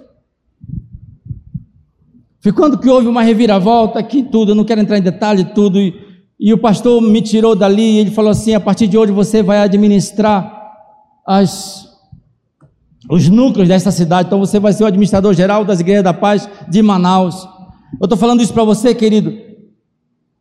Foi 2.40 2.52
quando 2.52 2.76
que 2.76 2.90
houve 2.90 3.08
uma 3.08 3.22
reviravolta 3.22 3.98
aqui, 3.98 4.22
tudo, 4.22 4.50
eu 4.50 4.54
não 4.54 4.66
quero 4.66 4.82
entrar 4.82 4.98
em 4.98 5.02
detalhe, 5.02 5.46
tudo, 5.54 5.80
e, 5.80 5.94
e 6.38 6.52
o 6.52 6.58
pastor 6.58 7.00
me 7.00 7.22
tirou 7.22 7.56
dali, 7.56 7.92
e 7.92 7.98
ele 8.00 8.10
falou 8.10 8.32
assim: 8.32 8.54
a 8.54 8.60
partir 8.60 8.86
de 8.86 8.98
hoje 8.98 9.12
você 9.12 9.42
vai 9.42 9.60
administrar 9.60 10.74
as, 11.26 11.88
os 13.14 13.28
núcleos 13.28 13.68
dessa 13.68 13.92
cidade, 13.92 14.26
então 14.26 14.40
você 14.40 14.58
vai 14.58 14.72
ser 14.72 14.82
o 14.82 14.86
administrador 14.88 15.32
geral 15.34 15.64
das 15.64 15.78
igrejas 15.78 16.02
da 16.02 16.12
paz 16.12 16.48
de 16.68 16.82
Manaus. 16.82 17.46
Eu 18.00 18.06
estou 18.06 18.18
falando 18.18 18.42
isso 18.42 18.52
para 18.52 18.64
você, 18.64 18.92
querido, 18.92 19.32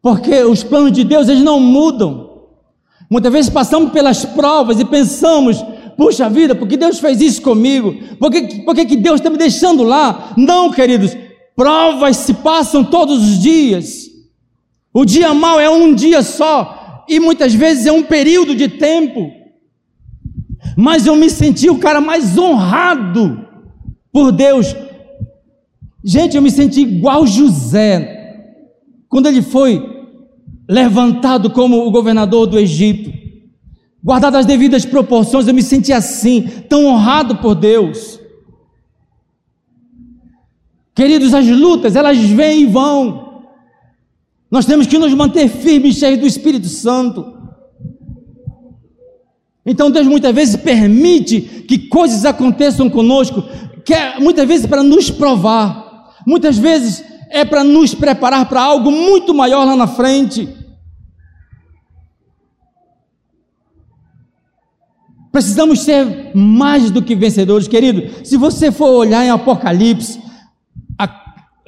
porque 0.02 0.44
os 0.44 0.64
planos 0.64 0.92
de 0.92 1.04
Deus 1.04 1.30
eles 1.30 1.44
não 1.44 1.60
mudam. 1.60 2.32
Muitas 3.08 3.32
vezes 3.32 3.52
passamos 3.52 3.92
pelas 3.92 4.26
provas 4.26 4.80
e 4.80 4.86
pensamos, 4.86 5.64
puxa 5.96 6.28
vida, 6.28 6.56
por 6.56 6.68
que 6.68 6.76
Deus 6.76 7.00
fez 7.00 7.22
isso 7.22 7.44
comigo? 7.44 7.94
Por 8.18 8.32
que, 8.32 8.64
por 8.64 8.74
que 8.74 8.96
Deus 8.96 9.20
está 9.20 9.30
me 9.30 9.38
deixando 9.38 9.84
lá? 9.84 10.34
Não, 10.36 10.72
queridos, 10.72 11.16
provas 11.56 12.18
se 12.18 12.34
passam 12.34 12.84
todos 12.84 13.22
os 13.22 13.40
dias. 13.40 14.08
O 14.92 15.06
dia 15.06 15.32
mal 15.32 15.60
é 15.60 15.70
um 15.70 15.94
dia 15.94 16.24
só, 16.24 17.06
e 17.08 17.20
muitas 17.20 17.54
vezes 17.54 17.86
é 17.86 17.92
um 17.92 18.02
período 18.02 18.56
de 18.56 18.68
tempo. 18.68 19.43
Mas 20.76 21.06
eu 21.06 21.16
me 21.16 21.30
senti 21.30 21.70
o 21.70 21.80
cara 21.80 22.02
mais 22.02 22.38
honrado 22.38 23.48
por 24.12 24.32
Deus. 24.32 24.76
Gente, 26.04 26.36
eu 26.36 26.42
me 26.42 26.52
senti 26.52 26.82
igual 26.82 27.26
José, 27.26 28.46
quando 29.08 29.28
ele 29.28 29.42
foi 29.42 29.94
levantado 30.68 31.50
como 31.50 31.86
o 31.86 31.92
governador 31.92 32.48
do 32.48 32.60
Egito, 32.60 33.12
guardado 34.04 34.36
as 34.36 34.46
devidas 34.46 34.86
proporções, 34.86 35.48
eu 35.48 35.54
me 35.54 35.62
senti 35.62 35.94
assim, 35.94 36.42
tão 36.68 36.86
honrado 36.86 37.38
por 37.38 37.56
Deus. 37.56 38.20
Queridos, 40.94 41.34
as 41.34 41.48
lutas, 41.48 41.96
elas 41.96 42.18
vêm 42.18 42.62
e 42.62 42.66
vão. 42.66 43.44
Nós 44.52 44.66
temos 44.66 44.86
que 44.86 44.98
nos 44.98 45.14
manter 45.14 45.48
firmes, 45.48 45.98
cheios 45.98 46.20
do 46.20 46.28
Espírito 46.28 46.68
Santo. 46.68 47.33
Então 49.66 49.90
Deus 49.90 50.08
muitas 50.08 50.36
vezes 50.36 50.56
permite 50.58 51.42
que 51.68 51.88
coisas 51.88 52.26
aconteçam 52.26 52.90
conosco, 52.90 53.44
que 53.86 53.94
é, 53.94 54.20
muitas 54.20 54.48
vezes 54.48 54.66
para 54.66 54.84
nos 54.84 55.10
provar, 55.10 56.12
muitas 56.28 56.58
vezes 56.58 57.04
é 57.30 57.46
para 57.46 57.64
nos 57.64 57.96
preparar 57.96 58.48
para 58.48 58.62
algo 58.62 58.92
muito 58.92 59.34
maior 59.34 59.66
lá 59.66 59.76
na 59.76 59.88
frente. 59.88 60.50
Precisamos 65.32 65.80
ser 65.80 66.32
mais 66.36 66.92
do 66.92 67.02
que 67.02 67.16
vencedores, 67.16 67.68
querido. 67.68 68.24
Se 68.24 68.38
você 68.38 68.72
for 68.72 68.90
olhar 68.90 69.26
em 69.26 69.32
Apocalipse, 69.32 70.22
a, 71.00 71.08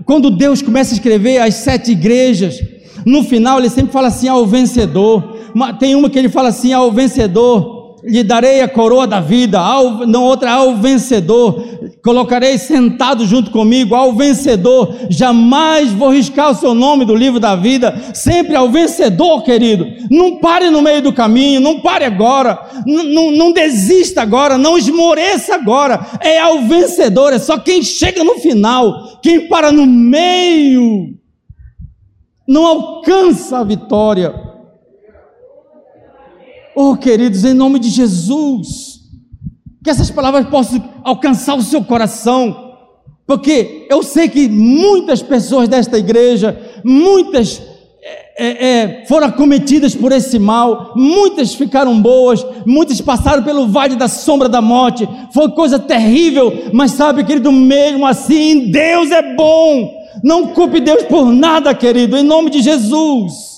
quando 0.05 0.29
Deus 0.29 0.62
começa 0.62 0.93
a 0.93 0.97
escrever 0.97 1.39
as 1.39 1.55
sete 1.55 1.93
igrejas, 1.93 2.60
no 3.05 3.23
final 3.23 3.58
ele 3.58 3.69
sempre 3.69 3.91
fala 3.91 4.10
assim 4.10 4.27
ao 4.27 4.45
vencedor. 4.45 5.36
Tem 5.79 5.95
uma 5.95 6.12
que 6.12 6.19
ele 6.19 6.29
fala 6.29 6.49
assim 6.49 6.73
ao 6.73 6.91
vencedor 6.91 7.75
lhe 8.06 8.24
darei 8.24 8.62
a 8.62 8.68
coroa 8.68 9.08
da 9.08 9.20
vida, 9.20 9.60
ao, 9.60 10.06
não 10.06 10.24
outra, 10.24 10.52
ao 10.52 10.76
vencedor, 10.76 11.63
colocarei 12.04 12.58
sentado 12.58 13.26
junto 13.26 13.50
comigo, 13.50 13.96
ao 13.96 14.13
vencedor, 14.13 14.96
jamais 15.10 15.91
vou 15.91 16.12
riscar 16.12 16.52
o 16.52 16.56
seu 16.56 16.76
nome 16.76 17.04
do 17.04 17.15
livro 17.15 17.39
da 17.39 17.56
vida, 17.56 18.13
sempre 18.13 18.56
ao 18.56 18.70
vencedor, 18.70 19.44
querido, 19.44 19.88
não 20.12 20.38
pare 20.38 20.70
no 20.70 20.84
meio 20.84 21.02
do 21.02 21.12
caminho, 21.12 21.60
não 21.60 21.80
pare 21.80 22.06
agora, 22.06 22.60
não, 22.86 23.32
não 23.32 23.52
desista 23.52 24.22
agora, 24.22 24.58
não 24.58 24.78
esmoreça 24.78 25.56
agora, 25.56 26.06
é 26.22 26.39
ao 26.39 26.62
vencedor, 26.62 27.34
é 27.34 27.39
só 27.39 27.58
quem 27.58 27.82
chega 27.82 28.24
no 28.24 28.36
final, 28.36 29.20
quem 29.22 29.48
para 29.48 29.72
no 29.72 29.88
meio, 29.88 31.15
não 32.48 32.65
alcança 32.68 33.58
a 33.58 33.63
vitória, 33.63 34.55
Oh, 36.76 36.98
queridos, 36.98 37.46
em 37.46 37.54
nome 37.54 37.80
de 37.80 37.90
Jesus, 37.90 39.00
que 39.82 39.90
essas 39.90 40.12
palavras 40.12 40.46
possam 40.48 40.84
alcançar 41.06 41.56
o 41.56 41.62
seu 41.62 41.82
coração, 41.82 42.74
porque 43.26 43.88
eu 43.90 44.04
sei 44.04 44.28
que 44.28 44.50
muitas 44.50 45.22
pessoas 45.22 45.70
desta 45.70 45.98
igreja, 45.98 46.60
muitas 46.84 47.62
é, 48.04 48.36
é, 48.38 48.68
é, 48.68 49.06
foram 49.08 49.28
acometidas 49.28 49.96
por 49.96 50.12
esse 50.12 50.38
mal, 50.38 50.92
muitas 50.98 51.56
ficaram 51.56 51.98
boas, 52.02 52.46
muitas 52.66 53.00
passaram 53.00 53.42
pelo 53.42 53.70
vale 53.70 53.96
da 53.96 54.10
sombra 54.10 54.50
da 54.50 54.62
morte, 54.62 55.08
foi 55.34 55.50
coisa 55.52 55.80
terrível, 55.80 56.52
mas 56.74 56.92
sabe, 56.92 57.24
querido, 57.24 57.54
mesmo 57.54 58.06
assim, 58.06 58.70
Deus 58.70 59.12
é 59.12 59.34
bom, 59.34 59.94
não 60.22 60.48
culpe 60.48 60.82
Deus 60.82 61.04
por 61.04 61.32
nada, 61.32 61.74
querido, 61.74 62.18
em 62.18 62.24
nome 62.24 62.50
de 62.50 62.62
Jesus. 62.62 63.55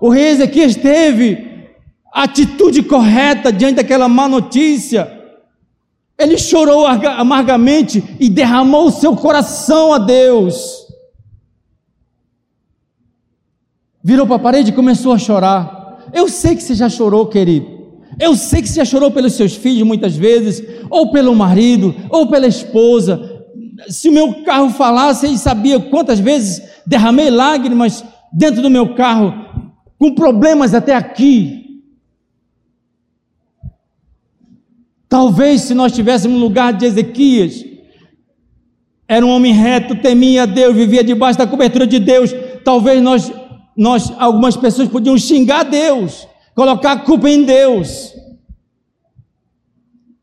O 0.00 0.08
rei 0.08 0.30
Ezequias 0.30 0.74
teve 0.74 1.50
a 2.12 2.24
atitude 2.24 2.82
correta 2.82 3.52
diante 3.52 3.76
daquela 3.76 4.08
má 4.08 4.26
notícia. 4.26 5.18
Ele 6.18 6.38
chorou 6.38 6.86
amargamente 6.86 8.02
e 8.18 8.28
derramou 8.28 8.86
o 8.86 8.90
seu 8.90 9.14
coração 9.14 9.92
a 9.92 9.98
Deus. 9.98 10.86
Virou 14.02 14.26
para 14.26 14.36
a 14.36 14.40
parede 14.40 14.70
e 14.70 14.74
começou 14.74 15.12
a 15.12 15.18
chorar. 15.18 16.08
Eu 16.12 16.28
sei 16.28 16.56
que 16.56 16.62
você 16.62 16.74
já 16.74 16.88
chorou, 16.88 17.26
querido. 17.26 17.78
Eu 18.18 18.34
sei 18.34 18.62
que 18.62 18.68
você 18.68 18.76
já 18.76 18.84
chorou 18.84 19.10
pelos 19.10 19.34
seus 19.34 19.54
filhos 19.54 19.86
muitas 19.86 20.16
vezes, 20.16 20.62
ou 20.90 21.10
pelo 21.10 21.34
marido, 21.34 21.94
ou 22.08 22.26
pela 22.26 22.46
esposa. 22.46 23.44
Se 23.88 24.08
o 24.08 24.12
meu 24.12 24.42
carro 24.44 24.70
falasse, 24.70 25.26
ele 25.26 25.38
sabia 25.38 25.78
quantas 25.78 26.18
vezes 26.18 26.62
derramei 26.86 27.30
lágrimas 27.30 28.04
dentro 28.32 28.60
do 28.60 28.70
meu 28.70 28.94
carro 28.94 29.39
com 30.00 30.14
problemas 30.14 30.72
até 30.72 30.94
aqui. 30.94 31.84
Talvez 35.06 35.60
se 35.60 35.74
nós 35.74 35.92
estivéssemos 35.92 36.38
no 36.38 36.42
lugar 36.42 36.72
de 36.72 36.86
Ezequias, 36.86 37.62
era 39.06 39.26
um 39.26 39.28
homem 39.28 39.52
reto, 39.52 40.00
temia 40.00 40.46
Deus, 40.46 40.74
vivia 40.74 41.04
debaixo 41.04 41.38
da 41.38 41.46
cobertura 41.46 41.86
de 41.86 41.98
Deus. 41.98 42.30
Talvez 42.64 43.02
nós, 43.02 43.30
nós 43.76 44.10
algumas 44.18 44.56
pessoas 44.56 44.88
podiam 44.88 45.18
xingar 45.18 45.64
Deus, 45.64 46.26
colocar 46.54 46.92
a 46.92 47.00
culpa 47.00 47.28
em 47.28 47.44
Deus. 47.44 48.14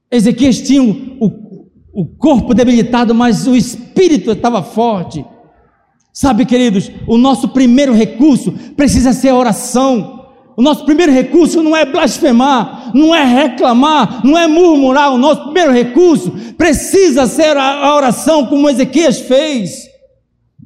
Ezequias 0.10 0.60
tinha 0.60 0.82
o, 0.82 1.68
o 1.94 2.04
corpo 2.18 2.56
debilitado, 2.56 3.14
mas 3.14 3.46
o 3.46 3.56
espírito 3.56 4.32
estava 4.32 4.64
forte. 4.64 5.24
Sabe, 6.20 6.46
queridos, 6.46 6.90
o 7.06 7.16
nosso 7.16 7.50
primeiro 7.50 7.94
recurso 7.94 8.52
precisa 8.76 9.14
ser 9.14 9.30
a 9.30 9.36
oração. 9.36 10.26
O 10.58 10.64
nosso 10.64 10.84
primeiro 10.84 11.12
recurso 11.12 11.62
não 11.62 11.78
é 11.78 11.86
blasfemar, 11.86 12.90
não 12.92 13.14
é 13.14 13.24
reclamar, 13.24 14.26
não 14.26 14.36
é 14.36 14.48
murmurar. 14.48 15.14
O 15.14 15.18
nosso 15.20 15.44
primeiro 15.44 15.72
recurso 15.72 16.32
precisa 16.58 17.28
ser 17.28 17.56
a 17.56 17.96
oração, 17.96 18.48
como 18.48 18.68
Ezequias 18.68 19.20
fez. 19.20 19.88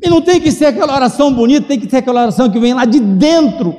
E 0.01 0.09
não 0.09 0.21
tem 0.21 0.39
que 0.39 0.53
ser 0.53 0.67
aquela 0.67 0.95
oração 0.95 1.33
bonita, 1.33 1.67
tem 1.67 1.79
que 1.81 1.89
ser 1.89 1.97
aquela 1.97 2.21
oração 2.21 2.49
que 2.49 2.57
vem 2.57 2.73
lá 2.73 2.85
de 2.85 3.01
dentro, 3.01 3.75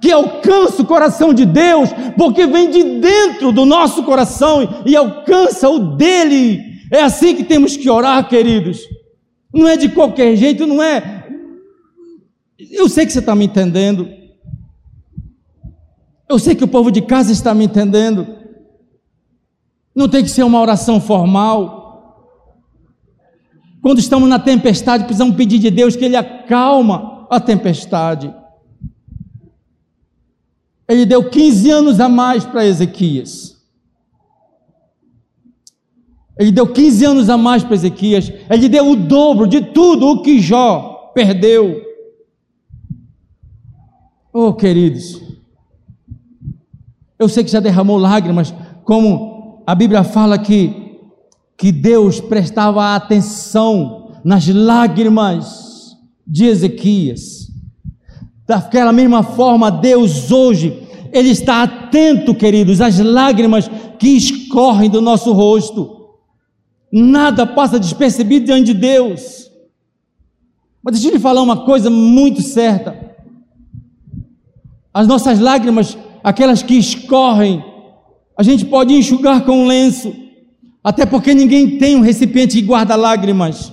que 0.00 0.12
alcança 0.12 0.82
o 0.82 0.86
coração 0.86 1.34
de 1.34 1.44
Deus, 1.44 1.88
porque 2.16 2.46
vem 2.46 2.70
de 2.70 3.00
dentro 3.00 3.50
do 3.50 3.66
nosso 3.66 4.04
coração 4.04 4.82
e 4.86 4.94
alcança 4.94 5.68
o 5.68 5.80
dele. 5.96 6.60
É 6.92 7.02
assim 7.02 7.34
que 7.34 7.42
temos 7.42 7.76
que 7.76 7.90
orar, 7.90 8.28
queridos. 8.28 9.01
Não 9.52 9.68
é 9.68 9.76
de 9.76 9.90
qualquer 9.90 10.34
jeito, 10.36 10.66
não 10.66 10.82
é. 10.82 11.28
Eu 12.58 12.88
sei 12.88 13.04
que 13.04 13.12
você 13.12 13.18
está 13.18 13.34
me 13.34 13.44
entendendo. 13.44 14.08
Eu 16.28 16.38
sei 16.38 16.54
que 16.54 16.64
o 16.64 16.68
povo 16.68 16.90
de 16.90 17.02
casa 17.02 17.32
está 17.32 17.52
me 17.52 17.64
entendendo. 17.64 18.26
Não 19.94 20.08
tem 20.08 20.22
que 20.22 20.30
ser 20.30 20.42
uma 20.42 20.60
oração 20.60 21.00
formal. 21.00 21.82
Quando 23.82 23.98
estamos 23.98 24.28
na 24.28 24.38
tempestade, 24.38 25.04
precisamos 25.04 25.36
pedir 25.36 25.58
de 25.58 25.70
Deus 25.70 25.96
que 25.96 26.04
Ele 26.04 26.16
acalma 26.16 27.26
a 27.28 27.38
tempestade. 27.38 28.32
Ele 30.88 31.04
deu 31.04 31.28
15 31.28 31.70
anos 31.70 32.00
a 32.00 32.08
mais 32.08 32.44
para 32.44 32.64
Ezequias. 32.64 33.51
Ele 36.42 36.50
deu 36.50 36.66
15 36.66 37.04
anos 37.04 37.30
a 37.30 37.36
mais 37.38 37.62
para 37.62 37.76
Ezequias. 37.76 38.32
Ele 38.50 38.68
deu 38.68 38.90
o 38.90 38.96
dobro 38.96 39.46
de 39.46 39.60
tudo 39.60 40.08
o 40.08 40.22
que 40.22 40.40
Jó 40.40 41.12
perdeu. 41.14 41.80
Oh, 44.32 44.52
queridos, 44.52 45.22
eu 47.16 47.28
sei 47.28 47.44
que 47.44 47.50
já 47.52 47.60
derramou 47.60 47.96
lágrimas, 47.96 48.52
como 48.82 49.62
a 49.64 49.72
Bíblia 49.72 50.02
fala 50.02 50.36
que, 50.36 50.98
que 51.56 51.70
Deus 51.70 52.20
prestava 52.20 52.96
atenção 52.96 54.10
nas 54.24 54.48
lágrimas 54.48 55.96
de 56.26 56.46
Ezequias. 56.46 57.52
Daquela 58.48 58.92
mesma 58.92 59.22
forma, 59.22 59.70
Deus 59.70 60.32
hoje, 60.32 60.88
Ele 61.12 61.28
está 61.28 61.62
atento, 61.62 62.34
queridos, 62.34 62.80
às 62.80 62.98
lágrimas 62.98 63.70
que 63.96 64.08
escorrem 64.08 64.90
do 64.90 65.00
nosso 65.00 65.32
rosto. 65.32 66.01
Nada 66.92 67.46
passa 67.46 67.80
despercebido 67.80 68.46
diante 68.46 68.66
de 68.66 68.74
Deus. 68.74 69.50
Mas 70.82 70.94
deixa 70.94 71.08
eu 71.08 71.14
lhe 71.14 71.18
falar 71.18 71.40
uma 71.40 71.64
coisa 71.64 71.88
muito 71.88 72.42
certa. 72.42 73.10
As 74.92 75.06
nossas 75.06 75.40
lágrimas 75.40 75.96
aquelas 76.22 76.62
que 76.62 76.74
escorrem, 76.74 77.64
a 78.38 78.42
gente 78.42 78.64
pode 78.64 78.94
enxugar 78.94 79.44
com 79.44 79.64
um 79.64 79.66
lenço, 79.66 80.14
até 80.82 81.04
porque 81.04 81.34
ninguém 81.34 81.78
tem 81.78 81.96
um 81.96 82.00
recipiente 82.00 82.56
que 82.56 82.62
guarda 82.62 82.94
lágrimas, 82.96 83.72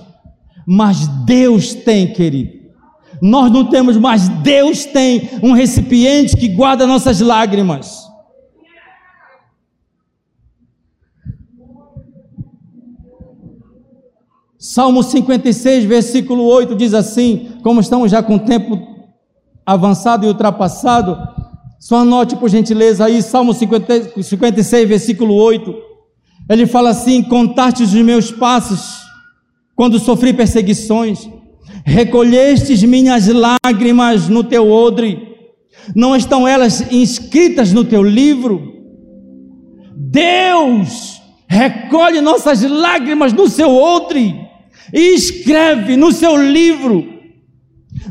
mas 0.66 1.06
Deus 1.24 1.74
tem, 1.74 2.12
querido. 2.12 2.60
Nós 3.22 3.50
não 3.50 3.66
temos, 3.66 3.96
mas 3.96 4.28
Deus 4.28 4.84
tem 4.84 5.28
um 5.42 5.52
recipiente 5.52 6.36
que 6.36 6.48
guarda 6.48 6.86
nossas 6.86 7.20
lágrimas. 7.20 8.09
Salmo 14.60 15.02
56, 15.02 15.84
versículo 15.86 16.44
8 16.44 16.76
diz 16.76 16.92
assim: 16.92 17.52
como 17.62 17.80
estamos 17.80 18.10
já 18.10 18.22
com 18.22 18.34
o 18.34 18.40
tempo 18.40 18.78
avançado 19.64 20.26
e 20.26 20.28
ultrapassado, 20.28 21.16
só 21.78 21.96
anote 21.96 22.36
por 22.36 22.50
gentileza 22.50 23.06
aí, 23.06 23.22
Salmo 23.22 23.54
50, 23.54 24.22
56, 24.22 24.86
versículo 24.86 25.34
8. 25.34 25.74
Ele 26.46 26.66
fala 26.66 26.90
assim: 26.90 27.22
Contaste 27.22 27.82
os 27.82 27.94
meus 27.94 28.30
passos 28.30 29.00
quando 29.74 29.98
sofri 29.98 30.34
perseguições, 30.34 31.26
recolhestes 31.82 32.82
minhas 32.82 33.28
lágrimas 33.28 34.28
no 34.28 34.44
teu 34.44 34.70
odre, 34.70 35.38
não 35.96 36.14
estão 36.14 36.46
elas 36.46 36.92
inscritas 36.92 37.72
no 37.72 37.82
teu 37.82 38.02
livro? 38.02 38.74
Deus 39.96 41.18
recolhe 41.48 42.20
nossas 42.20 42.60
lágrimas 42.60 43.32
no 43.32 43.48
seu 43.48 43.74
odre 43.74 44.49
e 44.92 45.14
escreve 45.14 45.96
no 45.96 46.12
seu 46.12 46.36
livro 46.36 47.20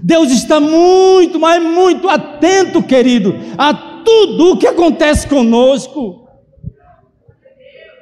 Deus 0.03 0.31
está 0.31 0.59
muito, 0.59 1.39
mas 1.39 1.61
muito 1.61 2.09
atento, 2.09 2.83
querido, 2.83 3.35
a 3.57 3.73
tudo 3.73 4.51
o 4.51 4.57
que 4.57 4.67
acontece 4.67 5.27
conosco. 5.27 6.27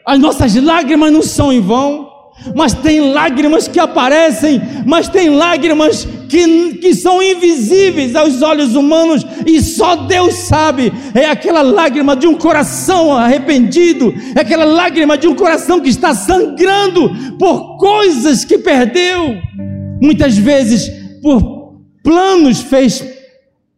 As 0.06 0.19
nossas 0.19 0.56
lágrimas 0.56 1.12
não 1.12 1.21
são 1.21 1.51
em 1.51 1.60
vão, 1.60 2.07
mas 2.56 2.73
tem 2.73 3.12
lágrimas 3.12 3.67
que 3.67 3.80
aparecem, 3.80 4.62
mas 4.86 5.08
tem 5.10 5.30
lágrimas 5.30 6.08
que, 6.30 6.76
que 6.76 6.93
são 6.93 7.21
invisíveis 7.21 8.15
aos 8.15 8.41
olhos 8.41 8.76
humanos 8.76 9.26
e 9.45 9.62
só 9.62 9.95
Deus 9.95 10.36
sabe. 10.36 10.91
É 11.13 11.26
aquela 11.26 11.62
lágrima 11.62 12.15
de 12.15 12.28
um 12.28 12.36
coração 12.36 13.15
arrependido, 13.15 14.13
é 14.36 14.41
aquela 14.41 14.65
lágrima 14.65 15.17
de 15.17 15.28
um 15.28 15.36
coração 15.36 15.80
que 15.80 15.89
está 15.89 16.13
sangrando 16.13 17.10
por 17.38 17.78
coisas 17.78 18.45
que 18.45 18.58
perdeu, 18.58 19.38
muitas 20.02 20.38
vezes 20.38 20.89
por 21.21 21.82
planos, 22.04 22.62
fez 22.62 23.04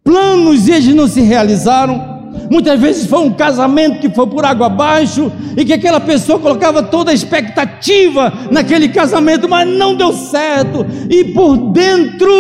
planos 0.04 0.68
e 0.68 0.72
eles 0.72 0.96
não 0.96 1.08
se 1.08 1.22
realizaram. 1.22 2.19
Muitas 2.50 2.80
vezes 2.80 3.08
foi 3.08 3.20
um 3.20 3.32
casamento 3.32 4.00
que 4.00 4.10
foi 4.10 4.26
por 4.28 4.44
água 4.44 4.68
abaixo 4.68 5.32
e 5.56 5.64
que 5.64 5.74
aquela 5.74 6.00
pessoa 6.00 6.40
colocava 6.40 6.82
toda 6.82 7.12
a 7.12 7.14
expectativa 7.14 8.34
naquele 8.50 8.90
casamento, 8.90 9.48
mas 9.48 9.68
não 9.68 9.96
deu 9.96 10.12
certo. 10.14 10.86
E 11.10 11.26
por 11.26 11.72
dentro 11.72 12.32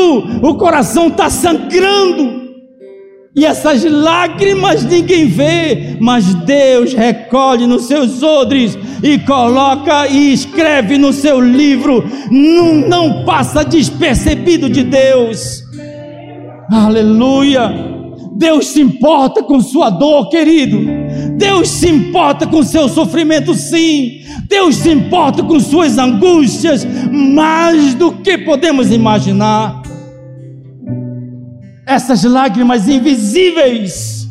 o 0.41 0.55
coração 0.55 1.07
está 1.07 1.29
sangrando. 1.29 2.39
E 3.35 3.45
essas 3.45 3.83
lágrimas 3.83 4.83
ninguém 4.83 5.27
vê, 5.27 5.97
mas 5.99 6.33
Deus 6.33 6.93
recolhe 6.93 7.67
nos 7.67 7.85
seus 7.85 8.23
odres 8.23 8.77
e 9.03 9.19
coloca 9.19 10.07
e 10.07 10.33
escreve 10.33 10.97
no 10.97 11.13
seu 11.13 11.39
livro. 11.39 12.03
Não, 12.31 12.75
não 12.75 13.25
passa 13.25 13.63
despercebido 13.63 14.69
de 14.69 14.83
Deus. 14.83 15.63
Aleluia! 16.71 17.98
Deus 18.39 18.67
se 18.67 18.79
importa 18.79 19.43
com 19.43 19.59
sua 19.59 19.89
dor, 19.89 20.29
querido. 20.29 20.79
Deus 21.35 21.67
se 21.67 21.89
importa 21.89 22.47
com 22.47 22.63
seu 22.63 22.87
sofrimento, 22.87 23.53
sim. 23.53 24.21
Deus 24.47 24.77
se 24.77 24.89
importa 24.89 25.43
com 25.43 25.59
suas 25.59 25.97
angústias, 25.97 26.87
mais 27.11 27.93
do 27.95 28.13
que 28.13 28.37
podemos 28.37 28.93
imaginar. 28.93 29.83
Essas 31.85 32.23
lágrimas 32.23 32.87
invisíveis, 32.87 34.29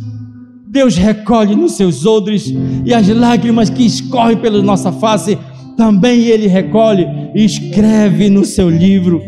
Deus 0.66 0.96
recolhe 0.96 1.54
nos 1.54 1.72
seus 1.72 2.06
odres, 2.06 2.50
e 2.86 2.94
as 2.94 3.06
lágrimas 3.08 3.68
que 3.68 3.84
escorrem 3.84 4.38
pela 4.38 4.62
nossa 4.62 4.90
face, 4.90 5.36
também 5.76 6.20
Ele 6.20 6.46
recolhe 6.46 7.06
e 7.34 7.44
escreve 7.44 8.30
no 8.30 8.42
seu 8.46 8.70
livro 8.70 9.20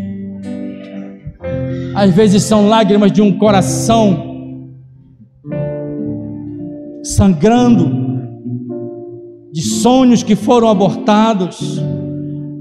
às 1.94 2.14
vezes 2.14 2.44
são 2.44 2.68
lágrimas 2.68 3.10
de 3.12 3.20
um 3.20 3.36
coração 3.36 4.29
sangrando, 7.02 8.10
de 9.52 9.62
sonhos 9.62 10.22
que 10.22 10.36
foram 10.36 10.68
abortados, 10.68 11.80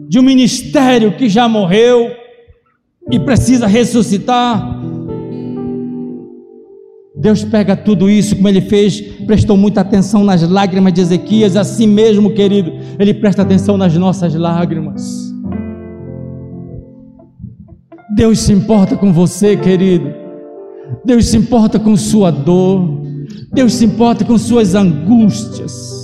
de 0.08 0.20
um 0.20 0.24
ministério 0.24 1.16
que 1.16 1.30
já 1.30 1.48
morreu 1.48 2.12
e 3.12 3.20
precisa 3.20 3.68
ressuscitar. 3.68 4.80
Deus 7.16 7.44
pega 7.44 7.76
tudo 7.76 8.10
isso, 8.10 8.36
como 8.36 8.48
ele 8.48 8.62
fez, 8.62 9.02
prestou 9.28 9.58
muita 9.58 9.82
atenção 9.82 10.24
nas 10.24 10.42
lágrimas 10.50 10.94
de 10.94 11.02
Ezequias, 11.02 11.58
assim 11.58 11.86
mesmo, 11.86 12.32
querido, 12.32 12.72
ele 12.98 13.14
presta 13.14 13.42
atenção 13.42 13.76
nas 13.78 13.96
nossas 13.96 14.34
lágrimas. 14.34 15.30
Deus 18.16 18.40
se 18.40 18.54
importa 18.54 18.96
com 18.96 19.14
você, 19.14 19.56
querido. 19.56 20.14
Deus 21.06 21.28
se 21.28 21.38
importa 21.38 21.78
com 21.80 21.96
sua 21.96 22.32
dor. 22.32 23.02
Deus 23.52 23.74
se 23.74 23.86
importa 23.86 24.24
com 24.24 24.38
suas 24.38 24.76
angústias. 24.76 26.00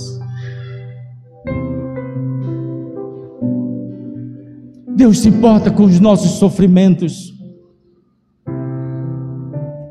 Deus 4.96 5.18
se 5.20 5.28
importa 5.28 5.70
com 5.70 5.84
os 5.84 6.00
nossos 6.00 6.32
sofrimentos. 6.32 7.32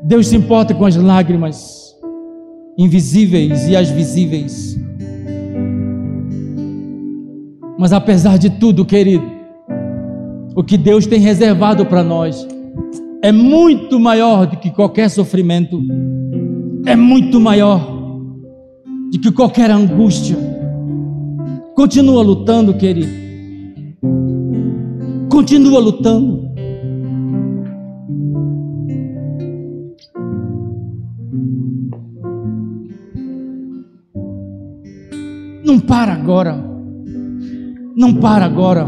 Deus 0.04 0.28
se 0.28 0.36
importa 0.36 0.74
com 0.74 0.84
as 0.84 0.96
lágrimas 0.96 1.94
invisíveis 2.76 3.66
e 3.66 3.74
as 3.74 3.88
visíveis. 3.90 4.78
Mas 7.78 7.92
apesar 7.92 8.36
de 8.36 8.50
tudo, 8.50 8.84
querido, 8.84 9.24
o 10.54 10.62
que 10.62 10.76
Deus 10.76 11.06
tem 11.06 11.20
reservado 11.20 11.86
para 11.86 12.02
nós 12.02 12.46
é 13.22 13.32
muito 13.32 13.98
maior 13.98 14.46
do 14.46 14.56
que 14.56 14.70
qualquer 14.70 15.08
sofrimento, 15.08 15.80
é 16.86 16.94
muito 16.94 17.40
maior 17.40 17.80
do 19.12 19.18
que 19.20 19.32
qualquer 19.32 19.70
angústia. 19.70 20.36
Continua 21.74 22.22
lutando, 22.22 22.74
querido. 22.74 23.10
Continua 25.28 25.80
lutando. 25.80 26.46
Não 35.64 35.80
para 35.80 36.12
agora. 36.12 36.64
Não 37.96 38.14
para 38.14 38.44
agora. 38.44 38.86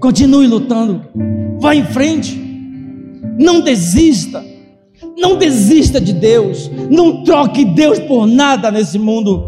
Continue 0.00 0.48
lutando. 0.48 1.02
Vá 1.60 1.76
em 1.76 1.84
frente. 1.84 2.36
Não 3.38 3.60
desista. 3.60 4.55
Não 5.16 5.36
desista 5.36 6.00
de 6.00 6.12
Deus. 6.12 6.70
Não 6.90 7.24
troque 7.24 7.64
Deus 7.64 7.98
por 7.98 8.26
nada 8.26 8.70
nesse 8.70 8.98
mundo. 8.98 9.44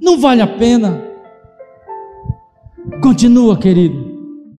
Não 0.00 0.18
vale 0.18 0.40
a 0.42 0.46
pena. 0.46 1.02
Continua, 3.02 3.56
querido. 3.56 4.01